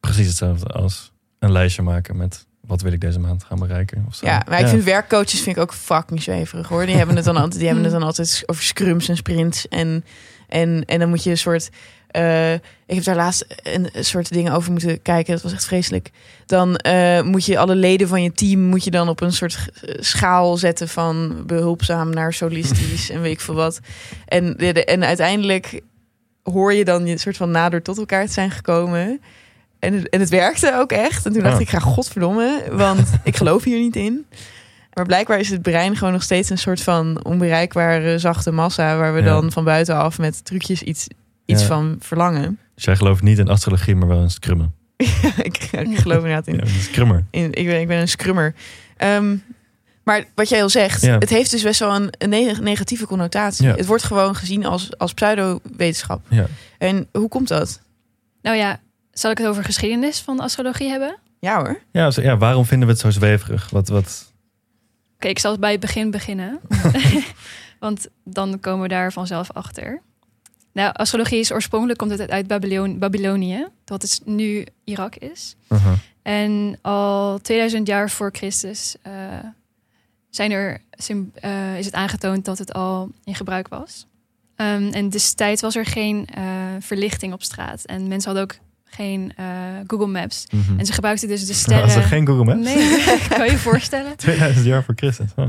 [0.00, 4.04] precies hetzelfde als een lijstje maken met wat wil ik deze maand gaan bereiken.
[4.08, 4.26] Of zo.
[4.26, 6.86] Ja, maar ik vind werkcoaches vind ik ook fucking zweverig hoor.
[6.86, 9.68] Die hebben het dan altijd, die hebben het dan altijd over scrums en sprints.
[9.68, 10.04] En,
[10.48, 11.70] en, en dan moet je een soort.
[12.12, 12.52] Eh,
[12.86, 15.32] ik heb daar laatst een soort dingen over moeten kijken.
[15.34, 16.10] Dat was echt vreselijk.
[16.46, 19.68] Dan eh, moet je alle leden van je team moet je dan op een soort
[19.84, 23.80] eh, schaal zetten van behulpzaam naar solistisch en weet ik veel wat.
[24.26, 25.80] En, de- en uiteindelijk
[26.42, 29.20] hoor je dan je soort van nader tot elkaar te zijn gekomen.
[29.78, 31.26] En het, en het werkte ook echt.
[31.26, 31.60] En toen dacht Ah.
[31.60, 34.26] ik, ga godverdomme, want ik geloof hier niet in.
[34.92, 38.96] Maar blijkbaar is het brein gewoon nog steeds een soort van onbereikbare zachte massa...
[38.96, 39.24] waar we Ja.
[39.24, 41.06] dan van buitenaf met trucjes iets,
[41.52, 41.68] iets Ja.
[41.68, 42.58] van verlangen.
[42.74, 44.74] Dus jij gelooft niet in astrologie, maar wel in scrummen.
[45.42, 46.60] ik, ik geloof inderdaad in.
[46.66, 47.24] Scrummer.
[47.30, 48.54] in ik, ben, ik ben een scrummer.
[48.96, 49.36] Ehm,
[50.04, 51.18] maar wat jij al zegt, Ja.
[51.18, 53.66] het heeft dus best wel een, een neg- negatieve connotatie.
[53.66, 53.74] Ja.
[53.74, 56.20] Het wordt gewoon gezien als, als pseudo-wetenschap.
[56.28, 56.46] Ja.
[56.78, 57.80] En hoe komt dat?
[58.42, 58.80] Nou ja,
[59.12, 61.16] zal ik het over geschiedenis van de astrologie hebben?
[61.40, 61.80] Ja hoor.
[61.92, 63.70] Ja, zo- ja, waarom vinden we het zo zweverig?
[63.70, 64.32] Wat, wat,
[65.14, 66.60] Oké, ik zal bij het begin beginnen.
[67.80, 70.02] Want dan komen we daar vanzelf achter.
[70.72, 75.54] Nou, astrologie is oorspronkelijk komt het uit Babylon- Babylonië, dat is nu Irak is.
[75.68, 75.94] Aha.
[76.22, 79.12] En al 2000 jaar voor Christus eh,
[80.30, 80.80] zijn er,
[81.34, 84.06] eh, is het aangetoond dat het al in gebruik was.
[84.56, 86.42] Ehm, en destijds was er geen eh,
[86.80, 87.84] verlichting op straat.
[87.84, 89.32] En mensen hadden ook geen
[89.86, 90.44] Google Maps.
[90.50, 90.78] Mhm.
[90.78, 91.86] En ze gebruikten dus de sterren.
[91.86, 92.64] Was er geen Google Maps?
[92.64, 94.16] Nee, kan je je voorstellen.
[94.26, 95.30] 2000 jaar voor Christus.
[95.36, 95.46] Oh.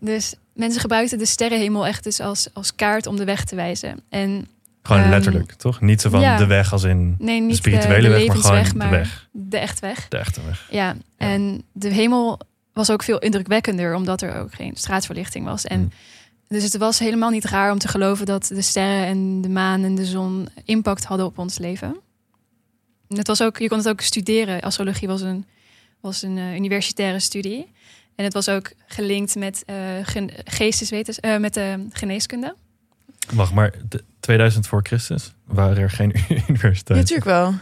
[0.00, 4.00] Dus mensen gebruikten de sterrenhemel echt dus als, als kaart om de weg te wijzen.
[4.08, 4.48] En
[4.82, 5.80] Gewoon Ehm, letterlijk, toch?
[5.80, 6.36] Niet zo van ja.
[6.36, 9.28] de weg als in nee, niet de spirituele de, de weg, maar gewoon de weg.
[9.32, 10.08] de echt weg.
[10.08, 10.66] De echte weg.
[10.70, 12.40] Ja, en de hemel
[12.72, 15.64] was ook veel indrukwekkender, omdat er ook geen straatverlichting was.
[15.64, 15.90] En Hmm.
[16.48, 19.84] dus het was helemaal niet raar om te geloven dat de sterren en de maan
[19.84, 21.96] en de zon impact hadden op ons leven.
[23.08, 24.60] En het was ook, je kon het ook studeren.
[24.60, 25.46] Astrologie was een,
[26.00, 27.72] was een eh, universitaire studie.
[28.16, 32.54] En het was ook gelinkt met, eh gen- geesteswetens, eh, met de geneeskunde.
[33.34, 36.94] Wacht, maar de- 2000 voor Christus waren er geen Ja, universiteiten.
[36.96, 37.54] natuurlijk wel.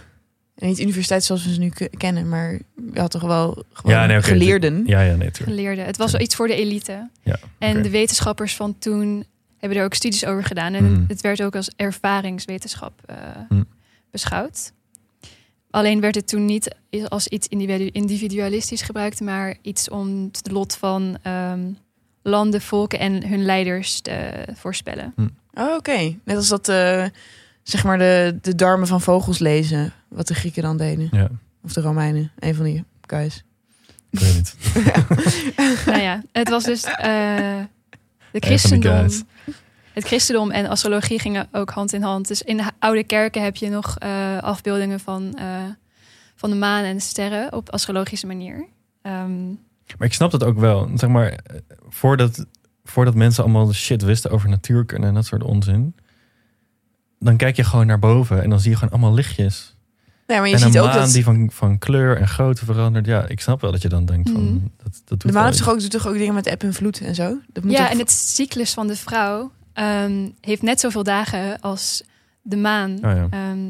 [0.54, 2.52] En niet universiteit zoals we ze nu ke- kennen, maar
[2.92, 4.82] je had toch wel gewoon Ja, nee, oké, geleerden.
[4.86, 5.56] Ja, ja, nee, tuurlijk.
[5.58, 5.84] Geleerden.
[5.84, 7.08] Het was wel iets voor de elite.
[7.22, 9.24] Ja, En de wetenschappers van toen
[9.58, 10.74] hebben er ook studies over gedaan.
[10.74, 11.04] En Mhm.
[11.08, 13.16] het werd ook als ervaringswetenschap eh,
[13.48, 13.62] Mhm.
[14.10, 14.72] beschouwd.
[15.74, 16.76] Alleen werd het toen niet
[17.08, 21.60] als iets individu- individualistisch gebruikt, maar iets om het lot van ehm,
[22.22, 25.14] landen, volken en hun leiders te voorspellen.
[25.54, 26.16] Oh, oké.
[26.24, 27.04] Net als dat, eh,
[27.62, 29.92] zeg maar, de, de darmen van vogels lezen.
[30.08, 31.08] Wat de Grieken dan deden.
[31.10, 31.28] Ja,
[31.62, 32.32] Of de Romeinen.
[32.38, 33.44] Een van die guys.
[34.10, 34.56] ik weet niet.
[35.86, 37.58] nou ja, het was dus eh,
[38.30, 39.08] de christendom.
[39.94, 42.28] Het christendom en astrologie gingen ook hand in hand.
[42.28, 45.46] Dus in de oude kerken heb je nog eh, afbeeldingen van, eh,
[46.34, 48.66] van de maan en de sterren op astrologische manier.
[49.02, 49.46] Ehm,
[49.98, 50.90] Maar ik snap dat ook wel.
[50.94, 51.56] Zeg maar, eh,
[51.88, 52.46] voordat,
[52.84, 55.94] voordat mensen allemaal de shit wisten over natuurkunde en dat soort onzin.
[57.18, 59.76] Dan kijk je gewoon naar boven en dan zie je gewoon allemaal lichtjes.
[60.26, 61.12] Nee, maar je en ziet een ook maan dat...
[61.12, 63.06] die van, van kleur en grootte verandert.
[63.06, 64.44] Ja, ik snap wel dat je dan denkt van...
[64.44, 64.58] Mhm.
[64.82, 67.00] Dat, dat doet De maan toch ook, doet toch ook dingen met eb en vloed
[67.00, 67.38] en zo?
[67.52, 72.02] Dat moet ja, en het cyclus van de vrouw ehm, heeft net zoveel dagen als
[72.42, 72.92] de maan.
[72.92, 73.26] Oh ja.
[73.30, 73.68] Ehm,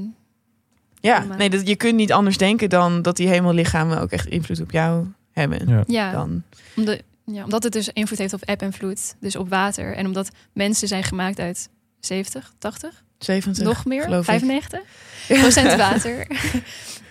[1.01, 4.61] ja, nee, dat, je kunt niet anders denken dan dat die hemellichamen ook echt invloed
[4.61, 5.69] op jou hebben.
[5.69, 5.85] Ja.
[5.87, 6.43] ja, Dan.
[6.77, 9.95] omdat, ja, omdat het dus invloed heeft op eb en vloed, dus op water.
[9.95, 11.69] En omdat mensen zijn gemaakt uit
[12.01, 13.65] 70, 80, 70.
[13.65, 14.41] nog meer, geloof ik.
[14.41, 14.81] 95
[15.27, 16.27] procent water.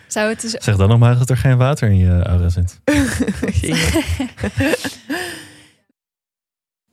[0.07, 2.79] Zou het dus Zeg dan nog maar dat er geen water in je aura zit.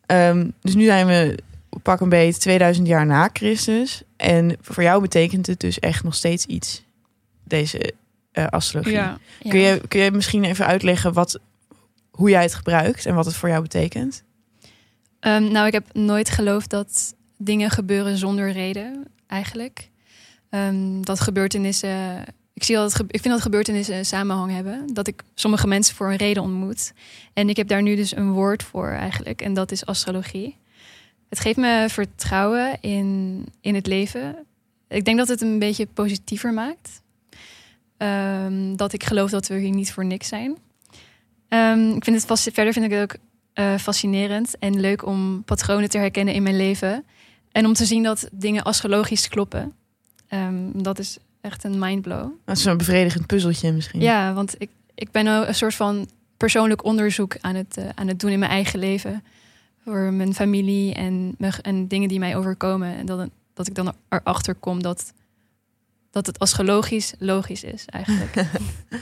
[0.06, 1.38] Ehm, dus nu zijn we
[1.82, 4.02] pak een beetje 2000 jaar na Christus.
[4.16, 6.82] En voor jou betekent het dus echt nog steeds iets,
[7.44, 7.92] deze
[8.32, 8.92] eh, astrologie.
[8.92, 9.18] Ja.
[9.48, 11.40] Kun, je, kun je misschien even uitleggen wat,
[12.10, 14.22] hoe jij het gebruikt en wat het voor jou betekent?
[15.20, 19.88] Ehm, nou, ik heb nooit geloofd dat dingen gebeuren zonder reden, eigenlijk.
[20.50, 22.24] Ehm, dat gebeurtenissen.
[22.54, 24.94] Ik, zie altijd, ge- ik vind dat gebeurtenissen een samenhang hebben.
[24.94, 26.92] Dat ik sommige mensen voor een reden ontmoet.
[27.32, 29.42] En ik heb daar nu dus een woord voor eigenlijk.
[29.42, 30.56] En dat is astrologie.
[31.30, 34.36] Het geeft me vertrouwen in, in het leven.
[34.88, 37.02] Ik denk dat het een beetje positiever maakt.
[37.96, 40.56] Ehm, dat ik geloof dat we hier niet voor niks zijn.
[41.48, 43.16] Ehm, ik vind het vast, verder vind ik het ook
[43.52, 47.04] eh, fascinerend en leuk om patronen te herkennen in mijn leven.
[47.52, 49.74] En om te zien dat dingen astrologisch kloppen.
[50.28, 52.30] Ehm, dat is echt een mindblow.
[52.44, 54.00] Dat is zo'n bevredigend puzzeltje misschien.
[54.00, 58.20] Ja, want ik, ik ben een soort van persoonlijk onderzoek aan het, eh, aan het
[58.20, 59.22] doen in mijn eigen leven.
[59.84, 62.96] Voor mijn familie en, me- en dingen die mij overkomen.
[62.96, 65.12] En dat, dat ik dan erachter kom dat,
[66.10, 68.44] dat het astrologisch logisch is eigenlijk.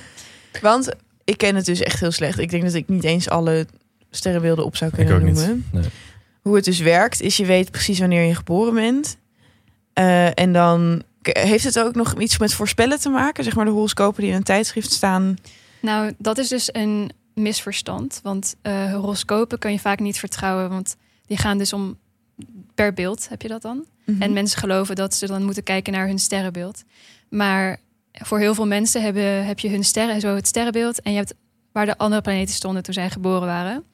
[0.61, 0.89] Want
[1.25, 2.39] ik ken het dus echt heel slecht.
[2.39, 3.67] Ik denk dat ik niet eens alle
[4.11, 5.55] sterrenbeelden op zou Ik kunnen ook noemen.
[5.55, 5.73] niet.
[5.73, 5.91] Nee.
[6.43, 9.17] Hoe het dus werkt, is je weet precies wanneer je geboren bent.
[9.93, 13.45] Eh, en dan heeft het ook nog iets met voorspellen te maken.
[13.45, 15.37] Zeg maar de horoscopen die in een tijdschrift staan.
[15.81, 17.11] Nou, dat is dus een
[17.41, 18.21] misverstand.
[18.23, 20.69] Want eh, horoscopen kan je vaak niet vertrouwen.
[20.69, 21.99] Want die gaan dus om
[22.75, 23.87] per beeld, heb je dat dan?
[24.05, 24.23] Mhm.
[24.23, 26.85] En mensen geloven dat ze dan moeten kijken naar hun sterrenbeeld.
[27.29, 27.79] Maar
[28.13, 31.03] voor heel veel mensen hebben, heb je hun sterren, zo het sterrenbeeld.
[31.03, 31.35] En je hebt
[31.73, 33.85] waar de andere planeten stonden toen zij geboren waren.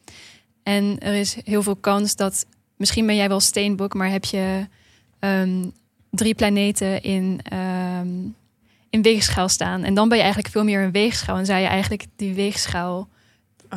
[0.62, 4.66] En er is heel veel kans dat, misschien ben jij wel steenbok, maar heb je
[5.18, 5.64] ehm,
[6.11, 8.09] drie planeten in, ehm,
[8.90, 9.84] in weegschaal staan.
[9.84, 11.36] En dan ben je eigenlijk veel meer een weegschaal.
[11.36, 13.09] En zou je eigenlijk die weegschaal,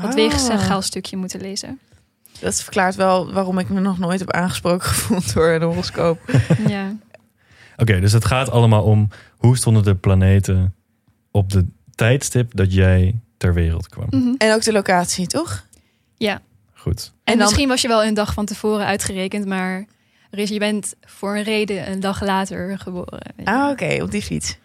[0.02, 1.80] dat Ah, weegschaalstukje moeten lezen.
[2.40, 6.20] Dat verklaart wel waarom ik me nog nooit heb aangesproken gevoeld door een horoscoop.
[6.68, 6.96] ja.
[7.78, 10.76] Oké, dus het gaat allemaal om hoe stonden de planeten
[11.32, 14.08] op de tijdstip dat jij ter wereld kwam.
[14.10, 14.34] Mhm.
[14.38, 15.66] En ook de locatie, toch?
[16.18, 16.42] ja.
[16.74, 17.02] Goed.
[17.06, 19.86] En, En dan- misschien was je wel een dag van tevoren uitgerekend, maar
[20.30, 23.22] er is, je bent voor een reden een dag later geboren.
[23.44, 24.58] Ah, oké, op die fiets.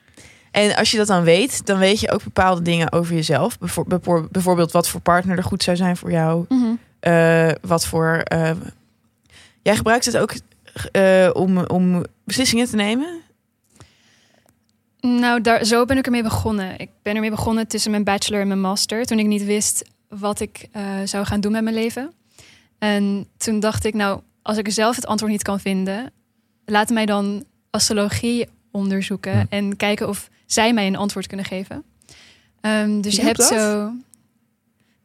[0.52, 3.58] En als je dat dan weet, dan weet je ook bepaalde dingen over jezelf.
[3.58, 6.46] Bijvoor- bijvoor- Bijvoorbeeld wat voor partner er goed zou zijn voor jou.
[7.00, 8.16] Eh, wat voor.
[8.24, 8.50] eh,
[9.62, 10.32] jij gebruikt het ook
[10.92, 13.20] eh, om, om beslissingen te nemen.
[15.00, 16.78] Nou, daar, zo ben ik ermee begonnen.
[16.78, 19.04] Ik ben ermee begonnen tussen mijn bachelor en mijn master.
[19.04, 22.12] Toen ik niet wist wat ik eh, zou gaan doen met mijn leven.
[22.78, 26.10] En toen dacht ik, nou, als ik zelf het antwoord niet kan vinden,
[26.64, 31.82] laat mij dan astrologie onderzoeken en kijken of zij mij een antwoord kunnen geven.
[32.60, 33.48] Ehm, dus je hebt dat?
[33.48, 33.92] zo.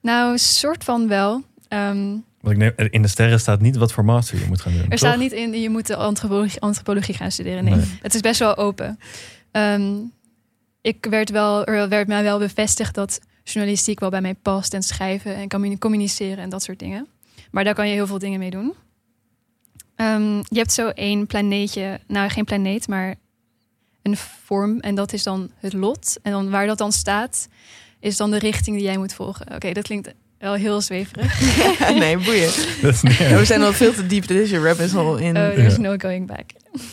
[0.02, 1.44] Nou, soort van wel.
[1.68, 2.08] Ehm,
[2.42, 4.82] Want ik neem, in de sterren staat niet wat voor master je moet gaan doen.
[4.82, 4.98] er toch?
[5.00, 7.64] staat niet in, je moet de antropologie, antropologie gaan studeren.
[7.64, 7.76] Nee.
[7.76, 7.98] Nee.
[8.02, 9.00] Het is best wel open.
[9.52, 9.96] Ehm,
[10.82, 14.84] ik werd wel, er werd mij wel bevestigd dat journalistiek wel bij mij past en
[14.84, 17.08] schrijven en communi- communiceren en dat soort dingen.
[17.52, 18.74] Maar daar kan je heel veel dingen mee doen.
[19.96, 23.16] Ehm, je hebt zo één planeetje, nou geen planeet, maar
[24.08, 26.18] een vorm en dat is dan het lot.
[26.22, 27.48] En dan waar dat dan staat,
[28.00, 29.54] is dan de richting die jij moet volgen.
[29.56, 31.40] Oké, dat klinkt wel heel zweverig.
[32.00, 32.48] nee, boeien.
[32.92, 34.28] Is we zijn al veel te diep.
[34.28, 35.38] Dit is je rabbit hole in.
[35.38, 35.82] Oh, there's Ja.
[35.82, 36.46] no going back.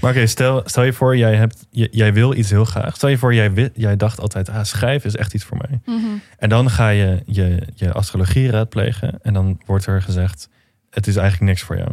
[0.00, 2.96] Maar oké, stel, stel je voor, jij, hebt, jij wil iets heel graag.
[2.96, 5.80] Stel je voor, jij, jij dacht altijd, ah, schrijven is echt iets voor mij.
[5.96, 6.06] Mhm.
[6.38, 9.18] En dan ga je, je je astrologie raadplegen.
[9.22, 10.48] En dan wordt er gezegd,
[10.90, 11.90] het is eigenlijk niks voor jou.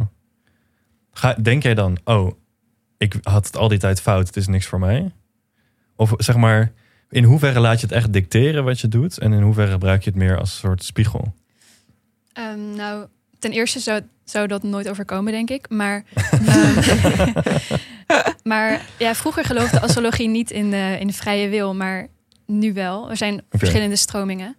[1.12, 2.30] Ga, denk jij dan, oh,
[2.98, 5.12] ik had het al die tijd fout, het is niks voor mij?
[5.96, 6.72] Of zeg maar,
[7.10, 9.18] in hoeverre laat je het echt dicteren wat je doet?
[9.18, 11.34] En in hoeverre gebruik je het meer als een soort spiegel?
[12.32, 13.06] Ehm, nou,
[13.38, 15.68] ten eerste zou, zou dat nooit overkomen, denk ik.
[15.68, 16.04] Maar,
[16.46, 17.32] ehm,
[18.52, 22.08] maar ja, vroeger geloofde astrologie niet in de, in de vrije wil, maar
[22.46, 23.10] nu wel.
[23.10, 24.56] Er zijn verschillende stromingen.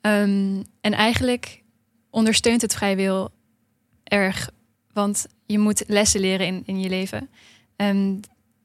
[0.00, 1.62] Ehm, en eigenlijk
[2.10, 3.30] ondersteunt het vrije wil
[4.04, 4.50] erg,
[4.92, 7.28] want je moet lessen leren in, in je leven.
[7.80, 8.16] Ehm,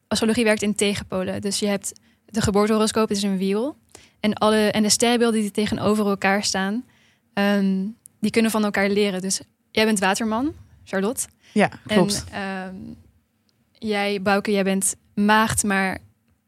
[0.08, 1.42] astrologie werkt in tegenpolen.
[1.42, 1.94] Dus je hebt
[2.26, 3.78] de geboortehoroscoop, het is een wiel.
[4.20, 6.86] En, alle, en de sterrenbeelden die tegenover elkaar staan,
[7.34, 7.86] ehm,
[8.20, 9.22] die kunnen van elkaar leren.
[9.22, 9.42] Dus
[9.72, 10.54] jij bent waterman,
[10.84, 11.28] Charlotte.
[11.52, 12.24] Ja, klopt.
[12.32, 12.76] En ehm,
[13.72, 15.98] jij, Bouke, jij bent maagd, maar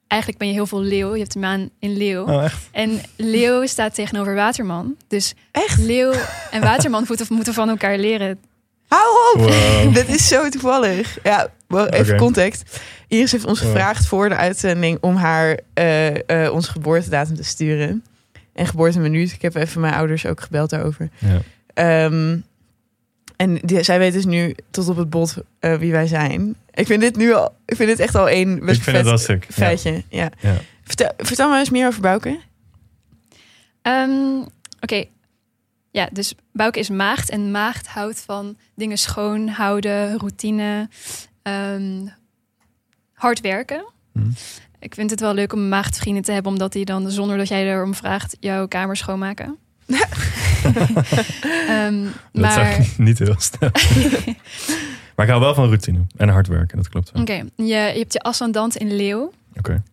[0.08, 1.14] eigenlijk ben je heel veel leeuw.
[1.14, 2.24] Je hebt de maan in leeuw.
[2.24, 2.68] Oh, echt?
[2.72, 4.96] En leeuw staat tegenover waterman.
[5.08, 5.78] Dus Echt?
[5.78, 6.14] leeuw
[6.52, 8.40] en waterman moeten, moeten van elkaar leren.
[8.88, 9.42] Hou op!
[9.42, 9.94] Wow.
[9.96, 11.18] Dit is zo toevallig.
[11.24, 12.80] Ja, wel even context.
[13.08, 13.72] Iris heeft ons Wow.
[13.72, 18.04] gevraagd voor de uitzending om haar eh, eh, onze geboortedatum te sturen.
[18.54, 19.32] En geboorteminuut.
[19.32, 21.10] Ik heb even mijn ouders ook gebeld daarover.
[21.18, 21.40] Ja.
[21.74, 22.38] Ehm,
[23.36, 26.56] en die, zij weet dus nu tot op het bot eh, wie wij zijn.
[26.74, 29.28] Ik vind dit nu al, ik vind dit echt al één best Ik vind vet
[29.28, 29.44] het.
[29.48, 29.54] Ja.
[29.54, 30.04] feitje.
[30.10, 30.30] Ja.
[30.40, 30.54] Ja.
[30.84, 32.40] Vertel, vertel me eens meer over Bouke.
[33.82, 34.40] Ehm,
[34.82, 35.04] Oké,
[35.98, 37.30] ja, dus Bouke is maagd.
[37.30, 40.90] En maagd houdt van dingen schoon houden, routine,
[41.42, 42.08] ehm,
[43.14, 43.86] hard werken.
[44.14, 44.30] Hm.
[44.80, 47.68] Ik vind het wel leuk om maagdvrienden te hebben, omdat die dan zonder dat jij
[47.72, 49.58] erom vraagt jouw kamer schoonmaken.
[51.68, 53.70] Ehm, Dat maar niet heel snel.
[55.16, 58.14] maar ik hou wel van routine en hard werken, dat klopt oké, je, je hebt
[58.14, 59.32] je ascendant in leeuw.
[59.58, 59.84] Oké.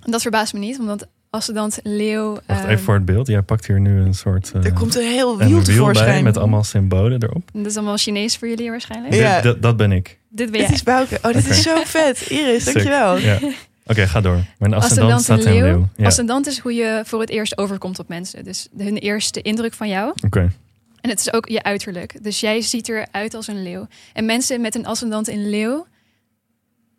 [0.00, 2.32] En dat verbaast me niet, omdat ascendant leeuw.
[2.32, 3.26] Wacht ehm, even voor het beeld.
[3.26, 6.22] Jij pakt hier nu een soort eh, Er komt een heel een wiel wiel bij
[6.22, 7.50] met allemaal symbolen erop.
[7.52, 9.14] Dat is allemaal Chinees voor jullie waarschijnlijk.
[9.14, 9.34] Ja.
[9.34, 10.18] Dit- dat, dat ben ik.
[10.28, 10.70] Dit ben Dit jij.
[10.76, 11.18] is Bouke.
[11.22, 12.30] Oh, dit is zo vet.
[12.30, 12.72] Iris, Sick.
[12.74, 13.16] dankjewel.
[13.16, 13.38] Ja.
[13.86, 14.44] Oké, ga door.
[14.58, 15.88] Mijn ascendant Ascendant staat in leeuw.
[15.96, 16.06] Ja.
[16.06, 18.44] Ascendant is hoe je voor het eerst overkomt op mensen.
[18.44, 20.12] Dus hun eerste indruk van jou.
[20.24, 20.52] Oké.
[21.00, 22.24] En het is ook je uiterlijk.
[22.24, 23.86] Dus jij ziet eruit als een leeuw.
[24.12, 25.86] En mensen met een ascendant in leeuw,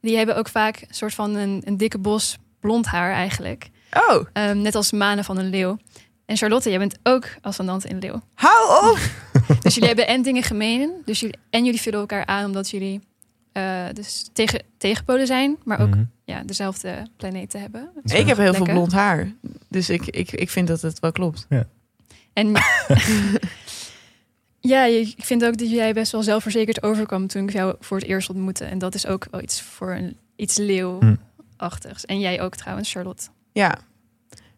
[0.02, 3.70] die hebben ook vaak een soort van een, een dikke bos blond haar eigenlijk.
[4.10, 5.78] Oh, Ehm, net als manen van een leeuw.
[6.26, 8.22] En Charlotte, jij bent ook ascendant in leeuw.
[8.34, 8.98] hou op!
[9.62, 10.92] Dus jullie hebben en dingen gemeen.
[11.06, 13.02] Dus jullie, en jullie vullen elkaar aan omdat jullie
[13.52, 15.58] eh, dus tegen, tegenpolen zijn.
[15.64, 16.04] Maar ook Mhm.
[16.26, 17.90] ja, dezelfde planeten hebben.
[18.04, 19.32] Ik heb heel veel blond haar.
[19.70, 21.48] Dus ik, ik, ik vind dat het wel klopt.
[22.34, 22.52] En
[24.60, 28.08] ja, ik vind ook dat jij best wel zelfverzekerd overkwam toen ik jou voor het
[28.08, 28.66] eerst ontmoette.
[28.66, 32.06] En dat is ook wel iets voor een, iets leeuwachtigs.
[32.06, 33.28] En jij ook trouwens, Charlotte.
[33.54, 33.78] Ja.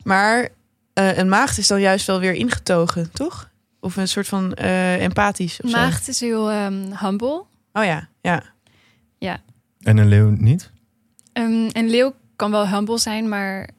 [0.04, 0.50] Maar
[0.93, 3.50] eh, een maagd is dan juist wel weer ingetogen, toch?
[3.80, 5.78] Of een soort van eh, empathisch of zo.
[5.78, 7.43] Maagd is heel ehm, humble.
[7.74, 8.43] Oh ja, ja.
[9.80, 10.72] En een leeuw niet?
[11.34, 13.70] Ehm, een leeuw kan wel humble zijn, maar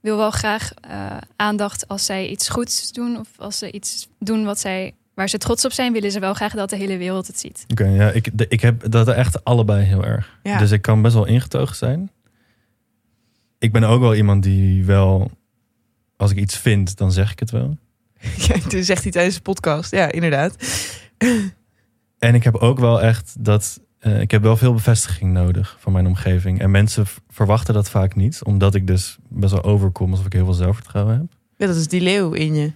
[0.00, 3.18] wil wel graag eh, aandacht als zij iets goeds doen.
[3.18, 6.34] Of als ze iets doen wat zij, waar ze trots op zijn, willen ze wel
[6.34, 7.64] graag dat de hele wereld het ziet.
[7.68, 10.38] Oké, ja, ik, de- ik heb dat echt allebei heel erg.
[10.42, 10.58] Ja.
[10.58, 12.10] Dus ik kan best wel ingetogen zijn.
[13.62, 15.30] Ik ben ook wel iemand die wel,
[16.16, 17.76] als ik iets vind, dan zeg ik het wel.
[18.48, 19.90] ja toen zegt hij tijdens de podcast.
[19.90, 20.56] Ja, inderdaad.
[22.18, 23.80] En ik heb ook wel echt dat.
[23.98, 26.60] eh, ik heb wel veel bevestiging nodig van mijn omgeving.
[26.60, 30.44] En mensen verwachten dat vaak niet, omdat ik dus best wel overkom alsof ik heel
[30.44, 31.26] veel zelfvertrouwen heb.
[31.56, 32.72] Ja, dat is die leeuw in je.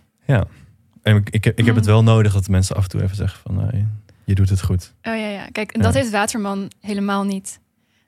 [1.03, 3.17] En ik, ik, heb- ik heb het wel nodig dat mensen af en toe even
[3.17, 3.87] zeggen van, nee,
[4.25, 4.93] je doet het goed.
[5.03, 5.47] Oh ja, ja.
[5.53, 5.83] Kijk, Ja.
[5.83, 7.61] dat heeft Waterman helemaal niet.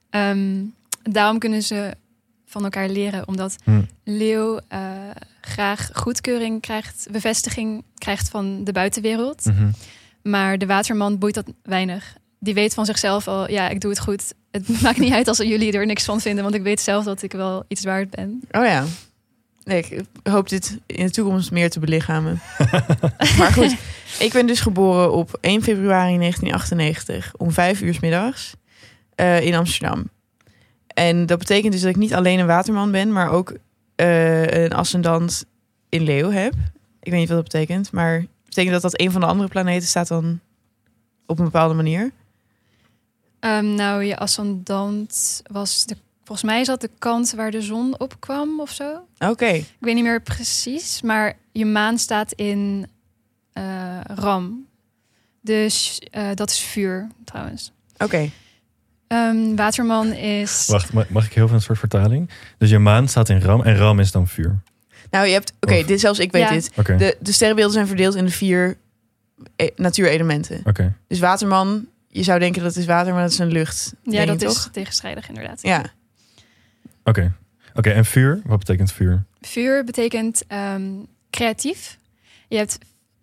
[0.09, 0.63] Ehm,
[1.03, 1.93] daarom kunnen ze
[2.49, 3.81] van elkaar leren, omdat Hm.
[4.03, 4.81] Leeuw eh,
[5.41, 9.45] graag goedkeuring krijgt, bevestiging krijgt van de buitenwereld.
[9.45, 9.69] Mhm.
[10.21, 12.17] Maar de waterman boeit dat weinig.
[12.39, 14.33] Die weet van zichzelf al, ja, ik doe het goed.
[14.51, 17.21] Het maakt niet uit als jullie er niks van vinden, want ik weet zelf dat
[17.21, 18.41] ik wel iets waard ben.
[18.51, 18.85] Oh ja.
[19.63, 22.41] Nee, ik hoop dit in de toekomst meer te belichamen.
[23.37, 23.75] maar goed,
[24.19, 28.53] ik ben dus geboren op 1 februari 1998 om 5 uur 's middags
[29.15, 30.09] eh, in Amsterdam.
[30.99, 33.53] En dat betekent dus dat ik niet alleen een waterman ben, maar ook
[33.95, 35.45] eh, een ascendant
[35.89, 36.53] in leeuw heb.
[36.99, 39.87] Ik weet niet wat dat betekent, maar betekent dat dat een van de andere planeten
[39.87, 40.39] staat dan
[41.25, 42.11] op een bepaalde manier?
[43.39, 47.99] Ehm, nou, je ascendant was de, volgens mij is dat de kant waar de zon
[47.99, 48.99] op kwam of zo.
[49.19, 52.87] Oké, Ik weet niet meer precies, maar je maan staat in
[53.53, 54.67] eh, Ram.
[55.41, 57.71] Dus eh, dat is vuur trouwens.
[57.97, 58.29] oké.
[59.09, 60.65] Ehm, waterman is.
[60.67, 62.29] Wacht, ma- mag ik heel veel een soort vertaling?
[62.57, 64.59] Dus je maan staat in ram en ram is dan vuur.
[65.11, 66.49] Nou, je hebt, oké, dit zelfs ik weet Ja.
[66.49, 66.71] dit.
[66.99, 68.77] De, de sterrenbeelden zijn verdeeld in de vier
[69.55, 70.61] e- natuurelementen.
[70.63, 70.93] oké.
[71.07, 73.93] Dus waterman, je zou denken dat is water, maar dat is een lucht.
[74.03, 74.69] ja, denk dat je is toch?
[74.71, 75.61] tegenstrijdig inderdaad.
[75.61, 75.85] Ja,
[77.03, 77.33] Oké,
[77.73, 78.41] Oké, en vuur?
[78.45, 79.23] Wat betekent vuur?
[79.41, 80.83] Vuur betekent ehm,
[81.29, 81.97] creatief.
[82.47, 82.77] Je hebt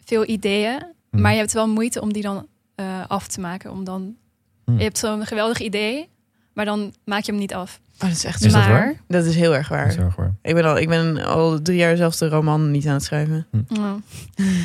[0.04, 1.20] veel ideeën, Hm.
[1.20, 3.70] maar je hebt wel moeite om die dan eh, af te maken.
[3.70, 4.16] Om dan,
[4.66, 4.76] Hm.
[4.76, 6.08] Je hebt zo'n geweldig idee,
[6.52, 7.80] maar dan maak je hem niet af.
[7.94, 8.58] oh, dat is echt Is zo.
[8.58, 8.94] dat maar, waar?
[9.08, 9.86] Dat is heel erg Dat waar.
[9.88, 10.34] is heel erg waar.
[10.42, 13.46] Ik ben al, ik ben al drie jaar zelfs de roman niet aan het schrijven.
[13.68, 13.92] Oh.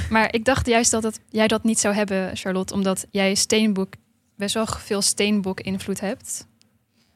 [0.09, 3.93] maar ik dacht juist dat het, jij dat niet zou hebben, Charlotte, omdat jij steenboek
[4.37, 6.47] best wel veel steenbok invloed hebt.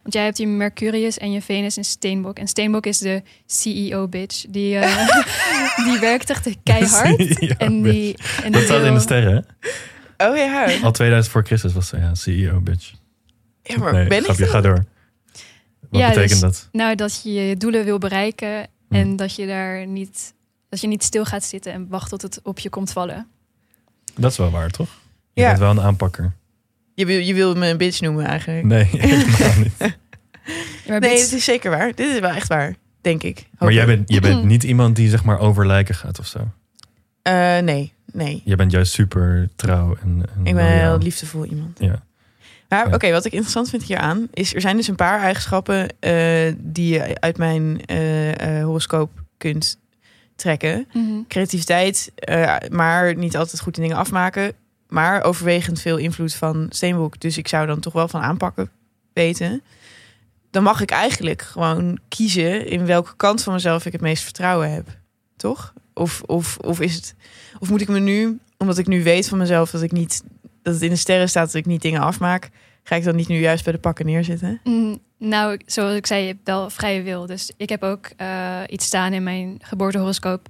[0.02, 2.40] Want jij hebt je Mercurius en je Venus in steenbok.
[2.40, 4.46] En steenbok is de CEO bitch.
[4.50, 5.08] Die, eh,
[5.90, 7.40] die werkt echt keihard.
[7.58, 9.70] En die, en dat staat in de sterren, hè?
[10.18, 12.92] Oh ja, Al 2000 voor Christus was ze, ja, CEO, bitch.
[13.64, 14.86] ja maar nee, ben grapje, ga door.
[15.90, 16.70] Wat Ja, betekent dus- dat?
[16.72, 18.96] Nou, dat je je doelen wil bereiken Hm.
[18.96, 20.34] en dat je daar niet,
[20.70, 23.28] dat je niet stil gaat zitten en wacht tot het op je komt vallen.
[24.16, 24.90] Dat is wel waar, toch?
[25.34, 25.48] Je Ja.
[25.48, 26.34] bent wel een aanpakker.
[26.94, 28.66] Je wil, je wil me een bitch noemen eigenlijk.
[28.66, 29.78] Nee, helemaal niet.
[30.88, 31.96] Maar Nee, het is zeker waar.
[31.96, 33.38] Dit is wel echt waar, denk ik.
[33.38, 36.28] Hoop Maar jij bent, je bent niet iemand die zeg maar over lijken gaat of
[36.28, 36.48] zo.
[37.26, 38.42] Eh, nee, nee.
[38.46, 40.80] Je bent juist super trouw en, en Ik ben loyaal.
[40.92, 41.80] heel liefdevol iemand.
[41.80, 42.04] Ja.
[42.70, 42.94] Maar Ja.
[42.96, 44.54] oké, wat ik interessant vind hieraan is...
[44.56, 49.80] er zijn dus een paar eigenschappen eh, die je uit mijn eh, eh, horoscoop kunt
[50.36, 50.88] trekken.
[50.94, 51.04] Mhm.
[51.28, 54.54] Creativiteit, eh, maar niet altijd goed in dingen afmaken.
[54.88, 57.20] Maar overwegend veel invloed van Steenbok.
[57.20, 58.70] Dus ik zou dan toch wel van aanpakken
[59.14, 59.62] weten.
[60.52, 64.72] Dan mag ik eigenlijk gewoon kiezen in welke kant van mezelf ik het meest vertrouwen
[64.74, 64.88] heb.
[65.38, 65.74] Toch?
[65.94, 67.16] Of, of, of, is het,
[67.60, 70.24] of moet ik me nu, omdat ik nu weet van mezelf dat ik niet
[70.62, 72.50] dat het in de sterren staat dat ik niet dingen afmaak,
[72.84, 74.60] ga ik dan niet nu juist bij de pakken neerzitten?
[74.64, 77.26] Mm, Nou, zoals ik zei, je hebt wel vrije wil.
[77.26, 80.48] Dus ik heb ook eh, iets staan in mijn geboortehoroscoop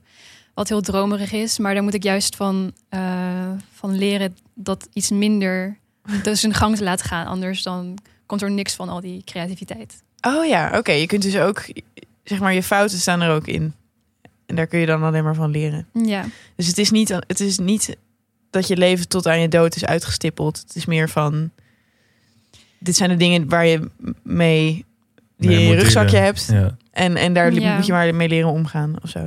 [0.54, 1.58] wat heel dromerig is.
[1.60, 5.78] Maar daar moet ik juist van, eh, van leren dat iets minder
[6.24, 7.26] dus een gang te laten gaan.
[7.26, 10.04] Anders dan komt er niks van al die creativiteit.
[10.22, 10.92] Oh ja, oké.
[10.92, 11.66] Je kunt dus ook,
[12.24, 13.74] zeg maar, je fouten staan er ook in.
[14.46, 15.88] En daar kun je dan alleen maar van leren.
[15.94, 16.26] Ja,
[16.56, 17.96] Dus het is niet, het is niet
[18.50, 20.58] dat je leven tot aan je dood is uitgestippeld.
[20.68, 21.52] Het is meer van,
[22.80, 23.90] dit zijn de dingen waar je
[24.24, 24.86] mee,
[25.38, 26.48] die je in je moet rugzakje hebt.
[26.52, 26.78] Ja.
[26.92, 27.76] En, en daar Ja.
[27.76, 29.20] moet je maar mee leren omgaan of zo.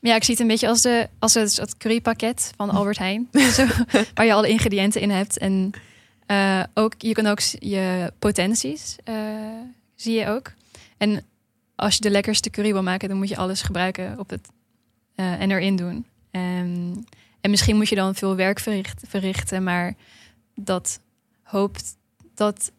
[0.00, 2.98] Maar ja, ik zie het een beetje als, de, als het, het currypakket van Albert
[2.98, 3.28] Heijn.
[3.32, 3.66] Zo,
[4.14, 5.38] waar je alle ingrediënten in hebt.
[5.38, 5.70] En
[6.26, 9.14] eh, ook, je kan ook je potenties, eh,
[9.94, 10.52] zie je ook.
[10.96, 11.22] En
[11.76, 14.48] als je de lekkerste curry wil maken, dan moet je alles gebruiken op het,
[15.14, 16.06] eh, en erin doen.
[16.30, 16.94] En,
[17.40, 19.94] en misschien moet je dan veel werk verricht, verrichten, maar
[20.54, 21.00] dat
[21.42, 21.96] hoopt
[22.34, 22.72] dat.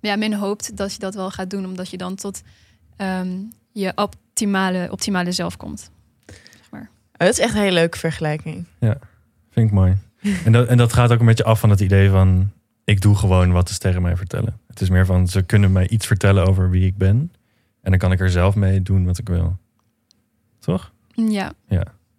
[0.00, 2.42] Ja, men hoopt dat je dat wel gaat doen, omdat je dan tot
[2.96, 3.38] ehm,
[3.72, 5.90] je optimale, optimale zelf komt.
[7.18, 8.64] Oh, dat is echt een hele leuke vergelijking.
[9.50, 9.96] Vind ik mooi.
[10.44, 12.50] En dat, en dat gaat ook een beetje af van het idee van...
[12.84, 14.60] ik doe gewoon wat de sterren mij vertellen.
[14.66, 17.32] Het is meer van, ze kunnen mij iets vertellen over wie ik ben.
[17.86, 19.56] En dan kan ik er zelf mee doen wat ik wil.
[20.58, 20.92] Toch?
[21.12, 21.52] Ja,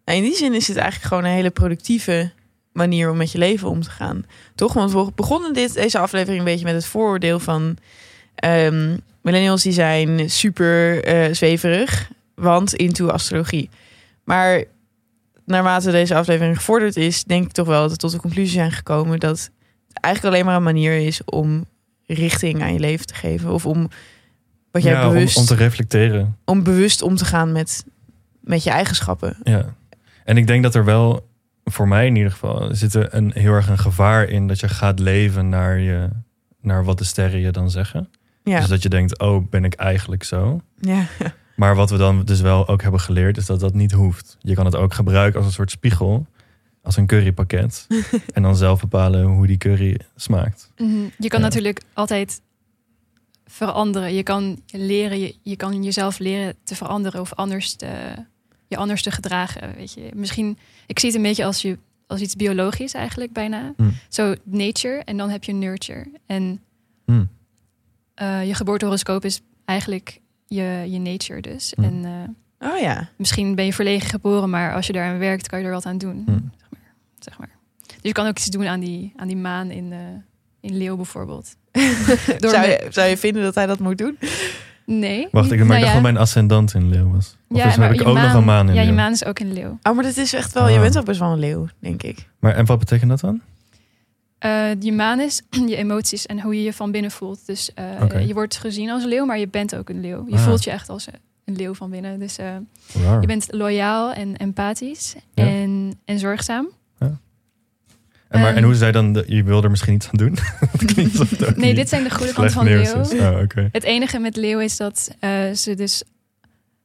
[0.06, 2.32] Nou, in die zin is het eigenlijk gewoon een hele productieve
[2.72, 4.26] manier om met je leven om te gaan.
[4.56, 4.74] Toch?
[4.74, 7.78] Want we begonnen dit, deze aflevering een beetje met het vooroordeel van...
[8.36, 13.70] ehm, millennials die zijn super eh, zweverig, want into astrologie.
[14.24, 14.64] Maar
[15.46, 17.24] naarmate deze aflevering gevorderd is...
[17.24, 19.20] denk ik toch wel dat we tot de conclusie zijn gekomen...
[19.20, 19.52] dat het
[20.02, 21.66] eigenlijk alleen maar een manier is om
[22.06, 23.52] richting aan je leven te geven.
[23.52, 23.90] Of om
[24.72, 26.38] wat jij Ja, om, bewust, om om, te reflecteren.
[26.64, 27.86] bewust om te gaan met,
[28.40, 29.38] met je eigenschappen.
[29.44, 29.76] Ja.
[30.24, 31.28] En ik denk dat er wel,
[31.64, 32.76] voor mij in ieder geval...
[32.76, 36.10] zit er een, heel erg een gevaar in dat je gaat leven naar, je,
[36.62, 38.10] naar wat de sterren je dan zeggen.
[38.44, 40.62] Ja, Dus dat je denkt, oh, ben ik eigenlijk zo?
[40.80, 41.06] ja.
[41.56, 44.38] Maar wat we dan dus wel ook hebben geleerd, is dat dat niet hoeft.
[44.40, 46.26] Je kan het ook gebruiken als een soort spiegel,
[46.82, 47.88] als een currypakket.
[48.34, 50.72] en dan zelf bepalen hoe die curry smaakt.
[50.78, 50.90] Mhm.
[51.18, 51.46] je kan Ja.
[51.46, 52.42] natuurlijk altijd
[53.48, 54.14] veranderen.
[54.14, 58.14] Je kan leren, je, je kan jezelf leren te veranderen of anders te,
[58.68, 59.76] je anders te gedragen.
[59.76, 60.10] Weet je.
[60.14, 61.78] Misschien, ik zie het een beetje als, je,
[62.08, 63.74] als iets biologisch eigenlijk bijna.
[63.78, 63.90] Hm.
[64.10, 66.12] Zo nature en dan heb je nurture.
[66.26, 66.62] En
[68.14, 71.74] eh, je geboortehoroscoop is eigenlijk je, je nature dus.
[71.76, 71.84] Hm.
[71.84, 73.10] En eh, Oh ja.
[73.18, 75.98] misschien ben je verlegen geboren, maar als je daaraan werkt, kan je er wat aan
[75.98, 76.24] doen.
[76.26, 76.32] Hm.
[76.32, 77.58] Zeg, maar, zeg maar.
[77.86, 80.00] Dus je kan ook iets doen aan die, aan die maan in, eh,
[80.60, 81.56] in Leeuw bijvoorbeeld.
[82.40, 84.18] Door zou, je, zou je vinden dat hij dat moet doen?
[84.86, 85.28] Nee.
[85.32, 85.94] Wacht, ik, maar Nou ik dacht ja.
[85.94, 87.38] dat mijn ascendant in leeuw was.
[87.50, 89.54] Of is, heb ik ook nog een maan in Ja, je maan is ook in
[89.54, 89.80] Leeuw.
[89.84, 90.68] Oh, maar dat is echt wel...
[90.68, 90.82] Je Ah.
[90.82, 92.28] bent ook best wel een leeuw, denk ik.
[92.40, 93.42] Maar en wat betekent dat dan?
[94.40, 97.46] Eh, je maan is je emoties en hoe je je van binnen voelt.
[97.46, 100.26] Dus eh, je wordt gezien als leeuw, maar je bent ook een leeuw.
[100.28, 100.44] Je Ah.
[100.44, 101.08] voelt je echt als
[101.46, 102.20] een leeuw van binnen.
[102.20, 102.56] Dus eh,
[103.22, 105.44] je bent loyaal en empathisch Ja.
[105.46, 106.68] en, en zorgzaam.
[108.30, 110.38] En, maar, en ehm, hoe zei dan, de, je wil er misschien iets aan doen?
[111.56, 112.94] Nee, dit zijn de goede kanten van is.
[112.94, 113.42] Oh.
[113.72, 116.04] Het enige met leeuw is dat eh, ze dus...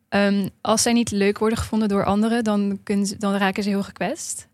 [0.09, 3.69] ehm, als zij niet leuk worden gevonden door anderen, dan, kunnen ze, dan raken ze
[3.69, 4.49] heel gekwetst.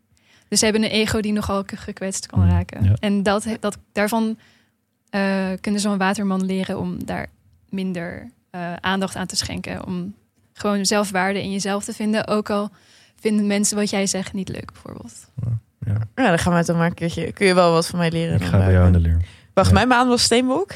[0.48, 2.84] Dus ze hebben een ego die nogal ge- gekwetst kan Mm, raken.
[2.84, 2.94] ja.
[3.00, 4.38] En dat, dat, daarvan
[5.10, 7.26] eh, kunnen zo'n waterman leren om daar
[7.68, 9.86] minder eh, aandacht aan te schenken.
[9.86, 10.14] Om
[10.52, 12.26] gewoon zelfwaarde in jezelf te vinden.
[12.26, 12.70] Ook al
[13.20, 15.30] vinden mensen wat jij zegt niet leuk, bijvoorbeeld.
[15.44, 15.58] Ja.
[16.14, 17.32] Ja, dan gaan we het dan maar een keertje...
[17.32, 18.40] Kun je wel wat van mij leren?
[18.40, 19.16] Ik ga bij jou in de leer.
[19.54, 19.74] Wacht, Ja.
[19.74, 20.70] mijn maan was steenbok?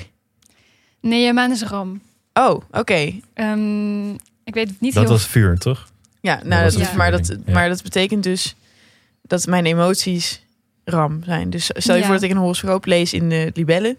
[1.01, 2.01] Nee, je maan is ram.
[2.33, 3.13] Oh, oké.
[3.35, 4.11] Ehm,
[4.45, 5.91] ik weet niet Dat heel was vuur, toch?
[6.21, 7.53] Ja, nou, dat, is- maar, dat, ja.
[7.53, 8.55] maar dat betekent dus
[9.23, 10.45] dat mijn emoties
[10.85, 11.51] ram zijn.
[11.51, 12.07] Dus stel je Ja.
[12.07, 13.97] voor dat ik een horoscoop lees in de libellen,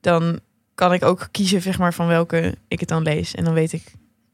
[0.00, 0.38] dan
[0.74, 3.34] kan ik ook kiezen zeg maar, van welke ik het dan lees.
[3.34, 3.82] En dan weet ik...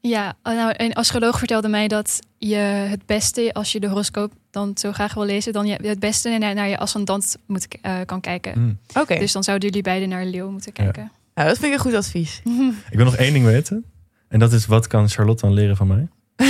[0.01, 4.73] Ja, nou, een astroloog vertelde mij dat je het beste, als je de horoscoop dan
[4.75, 8.21] zo graag wil lezen, dan je het beste naar, naar je ascendant moet, eh, kan
[8.21, 8.53] kijken.
[8.53, 8.99] Hm.
[9.01, 11.11] Oké, Dus dan zouden jullie beiden naar leeuw moeten kijken.
[11.35, 12.43] nou, dat vind ik een goed advies.
[12.91, 13.85] Ik wil nog één ding weten.
[14.29, 16.09] En dat is, wat kan Charlotte dan leren van mij?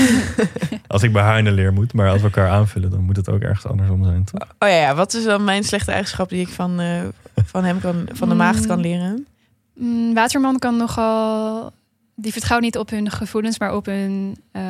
[0.86, 1.92] Als ik bij haar in de leer moet.
[1.92, 4.40] Maar als we elkaar aanvullen, dan moet het ook ergens andersom zijn, toch?
[4.58, 7.02] Oh ja, ja, wat is dan mijn slechte eigenschap die ik van, eh,
[7.44, 9.26] van hem kan, van de maagd kan leren?
[9.74, 11.72] Mm, Waterman kan nogal,
[12.14, 14.62] die vertrouwt niet op hun gevoelens, maar op hun eh,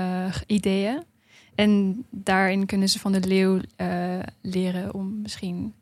[0.46, 1.02] ideeën.
[1.54, 5.74] En daarin kunnen ze van de leeuw eh, leren om misschien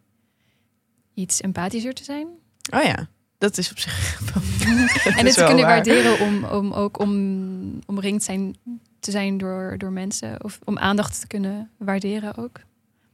[1.14, 2.26] iets empathischer te zijn.
[2.74, 3.08] Oh ja,
[3.38, 4.20] dat is op zich.
[5.16, 5.64] en het kunnen waar.
[5.64, 8.56] waarderen om, om ook om, omringd zijn,
[9.00, 10.44] te zijn door, door mensen.
[10.44, 12.60] Of om aandacht te kunnen waarderen ook.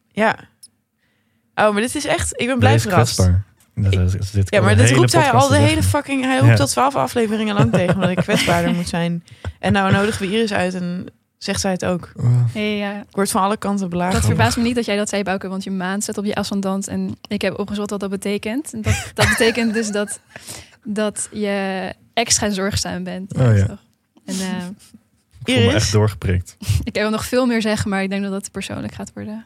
[0.09, 0.39] Ja.
[1.55, 2.41] Oh, maar dit is echt.
[2.41, 3.17] Ik ben blij verrast.
[3.17, 3.27] Dat
[3.93, 6.23] is- dat zit Ja, al maar dit roept hij al de hele fucking.
[6.25, 6.57] Hij roept Ja.
[6.57, 9.25] dat twaalf afleveringen lang tegen dat ik kwetsbaarder moet zijn.
[9.59, 11.07] En nou nodigen we Iris uit en
[11.39, 12.13] zegt zij het ook.
[12.53, 13.01] Hey, ja.
[13.01, 14.13] Ik word van alle kanten belaagd.
[14.13, 16.35] Dat verbaast me niet dat jij dat zei, Bouke, want je maan staat op je
[16.35, 16.89] ascendant.
[16.89, 18.73] En ik heb opgezocht wat dat betekent.
[18.73, 20.21] En dat, dat betekent dus dat
[20.85, 23.35] dat je extra zorgzaam bent.
[23.35, 23.79] Oh, ja.
[24.25, 24.67] En eh,
[25.45, 25.75] Ik voel me Iris?
[25.75, 26.57] echt doorgeprikt.
[26.85, 29.45] ik wil nog veel meer zeggen, maar ik denk dat het persoonlijk gaat worden.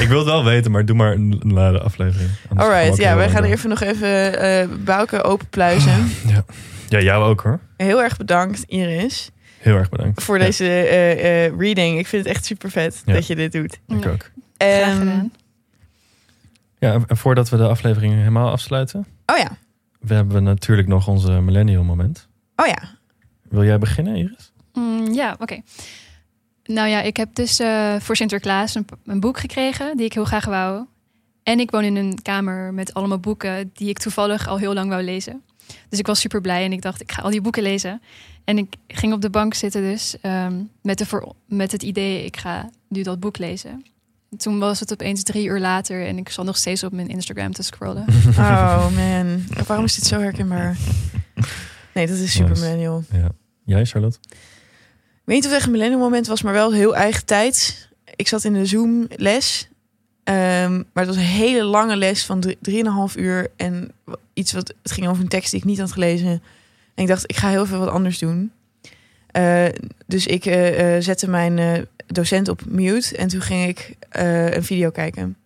[0.00, 2.30] Ik wil het wel weten, maar doe maar een, lade aflevering.
[2.48, 3.50] Anders Alright, ja, wij gaan door.
[3.50, 6.10] even nog even eh Bouke openpluizen.
[6.26, 6.44] Ja.
[6.88, 7.60] ja, jou ook hoor.
[7.76, 10.22] Heel erg bedankt, Iris, Heel erg bedankt.
[10.22, 11.98] voor Ja, deze eh, eh, reading.
[11.98, 13.12] Ik vind het echt super vet Ja.
[13.12, 13.80] dat je dit doet.
[13.86, 14.10] ik Ja.
[14.10, 14.30] ook.
[14.58, 15.32] Graag Ehm, gedaan.
[16.78, 19.56] Ja, en- en voordat we de aflevering helemaal afsluiten, oh ja,
[20.00, 22.28] we hebben natuurlijk nog onze millennial moment.
[22.56, 22.98] oh ja.
[23.48, 24.52] Wil jij beginnen, Iris?
[24.72, 25.60] Mm, ja, oké.
[26.64, 30.24] Nou ja, ik heb dus eh, voor Sinterklaas een, een boek gekregen die ik heel
[30.24, 30.84] graag wou.
[31.42, 34.88] En ik woon in een kamer met allemaal boeken die ik toevallig al heel lang
[34.90, 35.42] wou lezen.
[35.88, 38.02] Dus ik was super blij en ik dacht, ik ga al die boeken lezen.
[38.50, 42.24] En ik ging op de bank zitten dus ehm, met, de voor, met het idee,
[42.24, 43.84] ik ga nu dat boek lezen.
[44.30, 47.08] En toen was het opeens drie uur later en ik zat nog steeds op mijn
[47.08, 48.04] Instagram te scrollen.
[48.38, 50.76] Oh man, waarom is dit zo herkenbaar?
[51.94, 53.04] Nee, dat is super millennial.
[53.12, 53.28] Ja.
[53.64, 54.18] Jij, Charlotte?
[54.22, 54.36] Ik
[55.24, 57.88] weet niet of het echt een millennial moment was, maar wel heel eigen tijd.
[58.16, 59.68] Ik zat in de Zoom les.
[60.24, 63.50] Ehm, maar het was een hele lange les van drie- drieënhalf uur.
[63.56, 63.92] En
[64.32, 66.42] iets wat het ging over een tekst die ik niet had gelezen.
[67.00, 68.52] En ik dacht, ik ga heel veel wat anders doen.
[69.30, 69.64] Eh,
[70.06, 73.16] dus ik eh, eh, zette mijn eh, docent op mute.
[73.16, 75.36] En toen ging ik eh, een video kijken.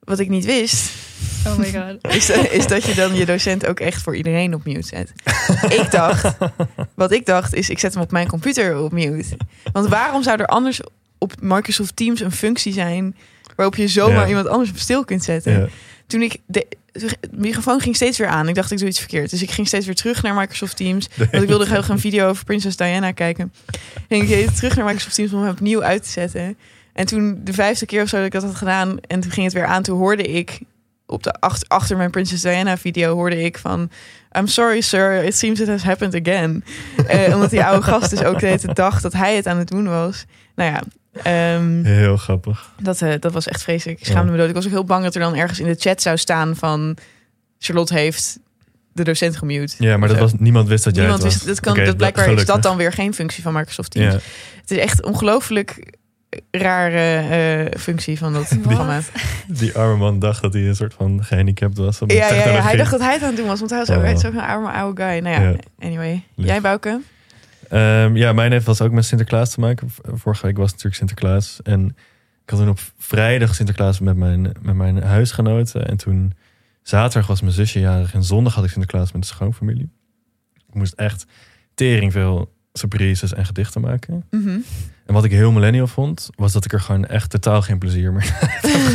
[0.00, 0.92] Wat ik niet wist,
[1.46, 2.12] Oh my god.
[2.16, 5.12] is, is dat je dan je docent ook echt voor iedereen op mute zet.
[5.80, 6.36] ik dacht,
[6.94, 9.36] wat ik dacht is, ik zet hem op mijn computer op mute.
[9.72, 10.80] Want waarom zou er anders
[11.18, 13.16] op Microsoft Teams een functie zijn
[13.56, 14.28] waarop je zomaar Ja.
[14.28, 15.60] iemand anders op stil kunt zetten?
[15.60, 15.66] Ja.
[16.06, 16.66] Toen ik de,
[17.00, 18.48] de microfoon ging steeds weer aan.
[18.48, 19.30] Ik dacht ik doe iets verkeerd.
[19.30, 21.08] Dus ik ging steeds weer terug naar Microsoft Teams.
[21.16, 23.52] Want ik wilde graag een video over Prinses Diana kijken.
[24.08, 26.56] En ik deed terug naar Microsoft Teams om hem opnieuw uit te zetten.
[26.92, 29.44] En toen de vijfde keer of zo dat ik dat had gedaan en toen ging
[29.44, 30.60] het weer aan, toen hoorde ik
[31.06, 33.90] op de achter, achter mijn Princess Diana video hoorde ik van
[34.38, 36.64] I'm sorry sir, it seems it has happened again.
[37.06, 39.58] Eh, omdat die oude gast dus ook de hele tijd dacht dat hij het aan
[39.58, 40.24] het doen was.
[40.54, 40.82] Nou ja,
[41.22, 42.70] ehm, Heel grappig.
[42.82, 43.98] dat, eh, dat was echt vreselijk.
[44.00, 44.32] Ik schaamde Ja.
[44.32, 44.48] me dood.
[44.48, 46.96] Ik was ook heel bang dat er dan ergens in de chat zou staan van
[47.58, 48.38] Charlotte heeft
[48.92, 49.74] de docent gemute.
[49.78, 51.42] Ja, maar dat was, niemand wist dat jij Niemand het was.
[51.44, 54.12] wist, dat kan, dat blijkbaar is dat dan weer geen functie van Microsoft Teams.
[54.14, 54.20] Ja,
[54.60, 55.92] Het is echt ongelooflijk
[56.50, 57.16] rare
[57.70, 59.00] eh, functie van dat programma.
[59.48, 61.98] die arme man dacht dat hij een soort van gehandicapt was.
[62.06, 63.90] Ja, ja, ja, hij dacht dat hij het aan het doen was, want hij was
[63.90, 64.08] ook Oh.
[64.08, 65.18] echt zo'n arme oude guy.
[65.18, 65.56] Nou ja, Ja.
[65.80, 66.22] anyway.
[66.34, 66.46] Lief.
[66.46, 67.00] Jij, Bouke?
[67.74, 69.88] Ehm, ja, mijn heeft was ook met Sinterklaas te maken.
[70.02, 71.60] Vorige week was natuurlijk Sinterklaas.
[71.62, 71.88] En
[72.42, 75.86] ik had toen op vrijdag Sinterklaas met mijn, met mijn huisgenoten.
[75.86, 76.32] En toen
[76.82, 78.14] zaterdag was mijn zusje jarig.
[78.14, 79.90] En zondag had ik Sinterklaas met de schoonfamilie.
[80.68, 81.26] Ik moest echt
[81.74, 84.24] tering veel surprises en gedichten maken.
[84.30, 84.58] Mhm.
[85.06, 88.12] En wat ik heel millennial vond, was dat ik er gewoon echt totaal geen plezier
[88.12, 88.36] meer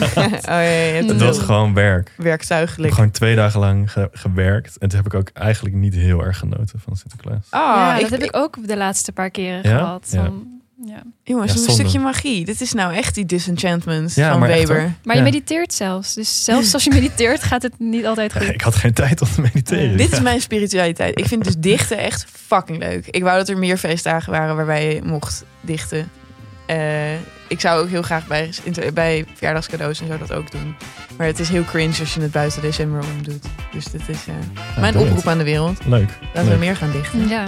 [0.26, 2.08] oh ja, Het was gewoon werk.
[2.08, 2.94] Ik heb werktuigelijk.
[2.94, 4.78] gewoon twee dagen lang ge- gewerkt.
[4.78, 7.46] En toen heb ik ook eigenlijk niet heel erg genoten van Sinterklaas.
[7.52, 9.78] Oh, ja, ik, dat heb ik ook de laatste paar keren Ja?
[9.78, 10.08] gehad.
[10.12, 10.32] Ja.
[10.86, 11.04] Ja.
[11.24, 12.46] jongens, Ja, een stukje magie.
[12.46, 14.94] Dit is nou echt die disenchantment Ja, van maar Weber.
[15.04, 15.22] Maar Ja.
[15.24, 16.14] je mediteert zelfs.
[16.14, 18.42] Dus zelfs als je mediteert gaat het niet altijd goed.
[18.58, 19.98] Ik had geen tijd om te mediteren.
[19.98, 21.20] Dit is mijn spiritualiteit.
[21.20, 23.08] Ik vind dus dichten echt fucking leuk.
[23.08, 26.10] Ik wou dat er meer feestdagen waren waarbij je mocht dichten.
[26.66, 27.14] Eh,
[27.48, 28.50] ik zou ook heel graag bij,
[28.94, 30.76] bij verjaardagscadeaus en zo dat ook doen.
[31.18, 33.46] Maar het is heel cringe als je het buiten december om doet.
[33.72, 34.34] Dus dit is eh,
[34.76, 35.86] Ja, mijn oproep aan de wereld.
[35.86, 36.10] Leuk.
[36.34, 37.28] Laten we meer gaan dichten.
[37.28, 37.46] Ja.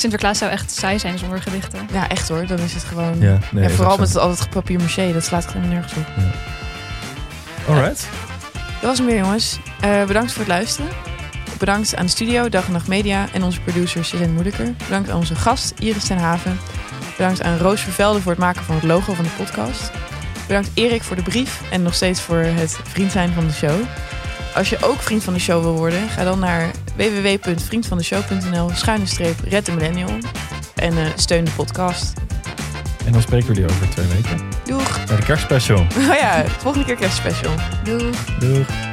[0.00, 1.88] Sinterklaas zou echt saai zijn zonder gedichten.
[1.92, 2.46] Ja, echt hoor.
[2.46, 3.20] Dan is het gewoon...
[3.20, 5.12] Ja, Ja, nee, vooral met het altijd papier maché.
[5.12, 6.06] Dat slaat gewoon nergens op.
[7.68, 8.08] Alright.
[8.52, 9.58] Dat was hem weer, jongens.
[9.80, 10.90] Eh, bedankt voor het luisteren.
[11.58, 14.72] Bedankt aan de studio, Dag en Nacht Media en onze producer Suzanne Moediker.
[14.84, 16.58] Bedankt aan onze gast Iris ten Haven.
[17.16, 19.90] Bedankt aan Roos Vervelde voor het maken van het logo van de podcast.
[20.46, 23.80] Bedankt Erik voor de brief en nog steeds voor het vriend zijn van de show.
[24.56, 29.40] Als je ook vriend van de show wil worden, ga dan naar www.vriendvandeshow.nl schuine streep
[29.44, 30.18] Red de Millennial
[30.74, 32.12] en eh, steun de podcast.
[33.04, 34.40] En dan spreken we jullie over twee weken.
[34.64, 35.04] Doeg!
[35.06, 35.86] Bij de kerstspecial.
[36.08, 37.54] Oh ja, volgende keer kerstspecial.
[37.84, 38.10] Doei.
[38.38, 38.85] Doeg.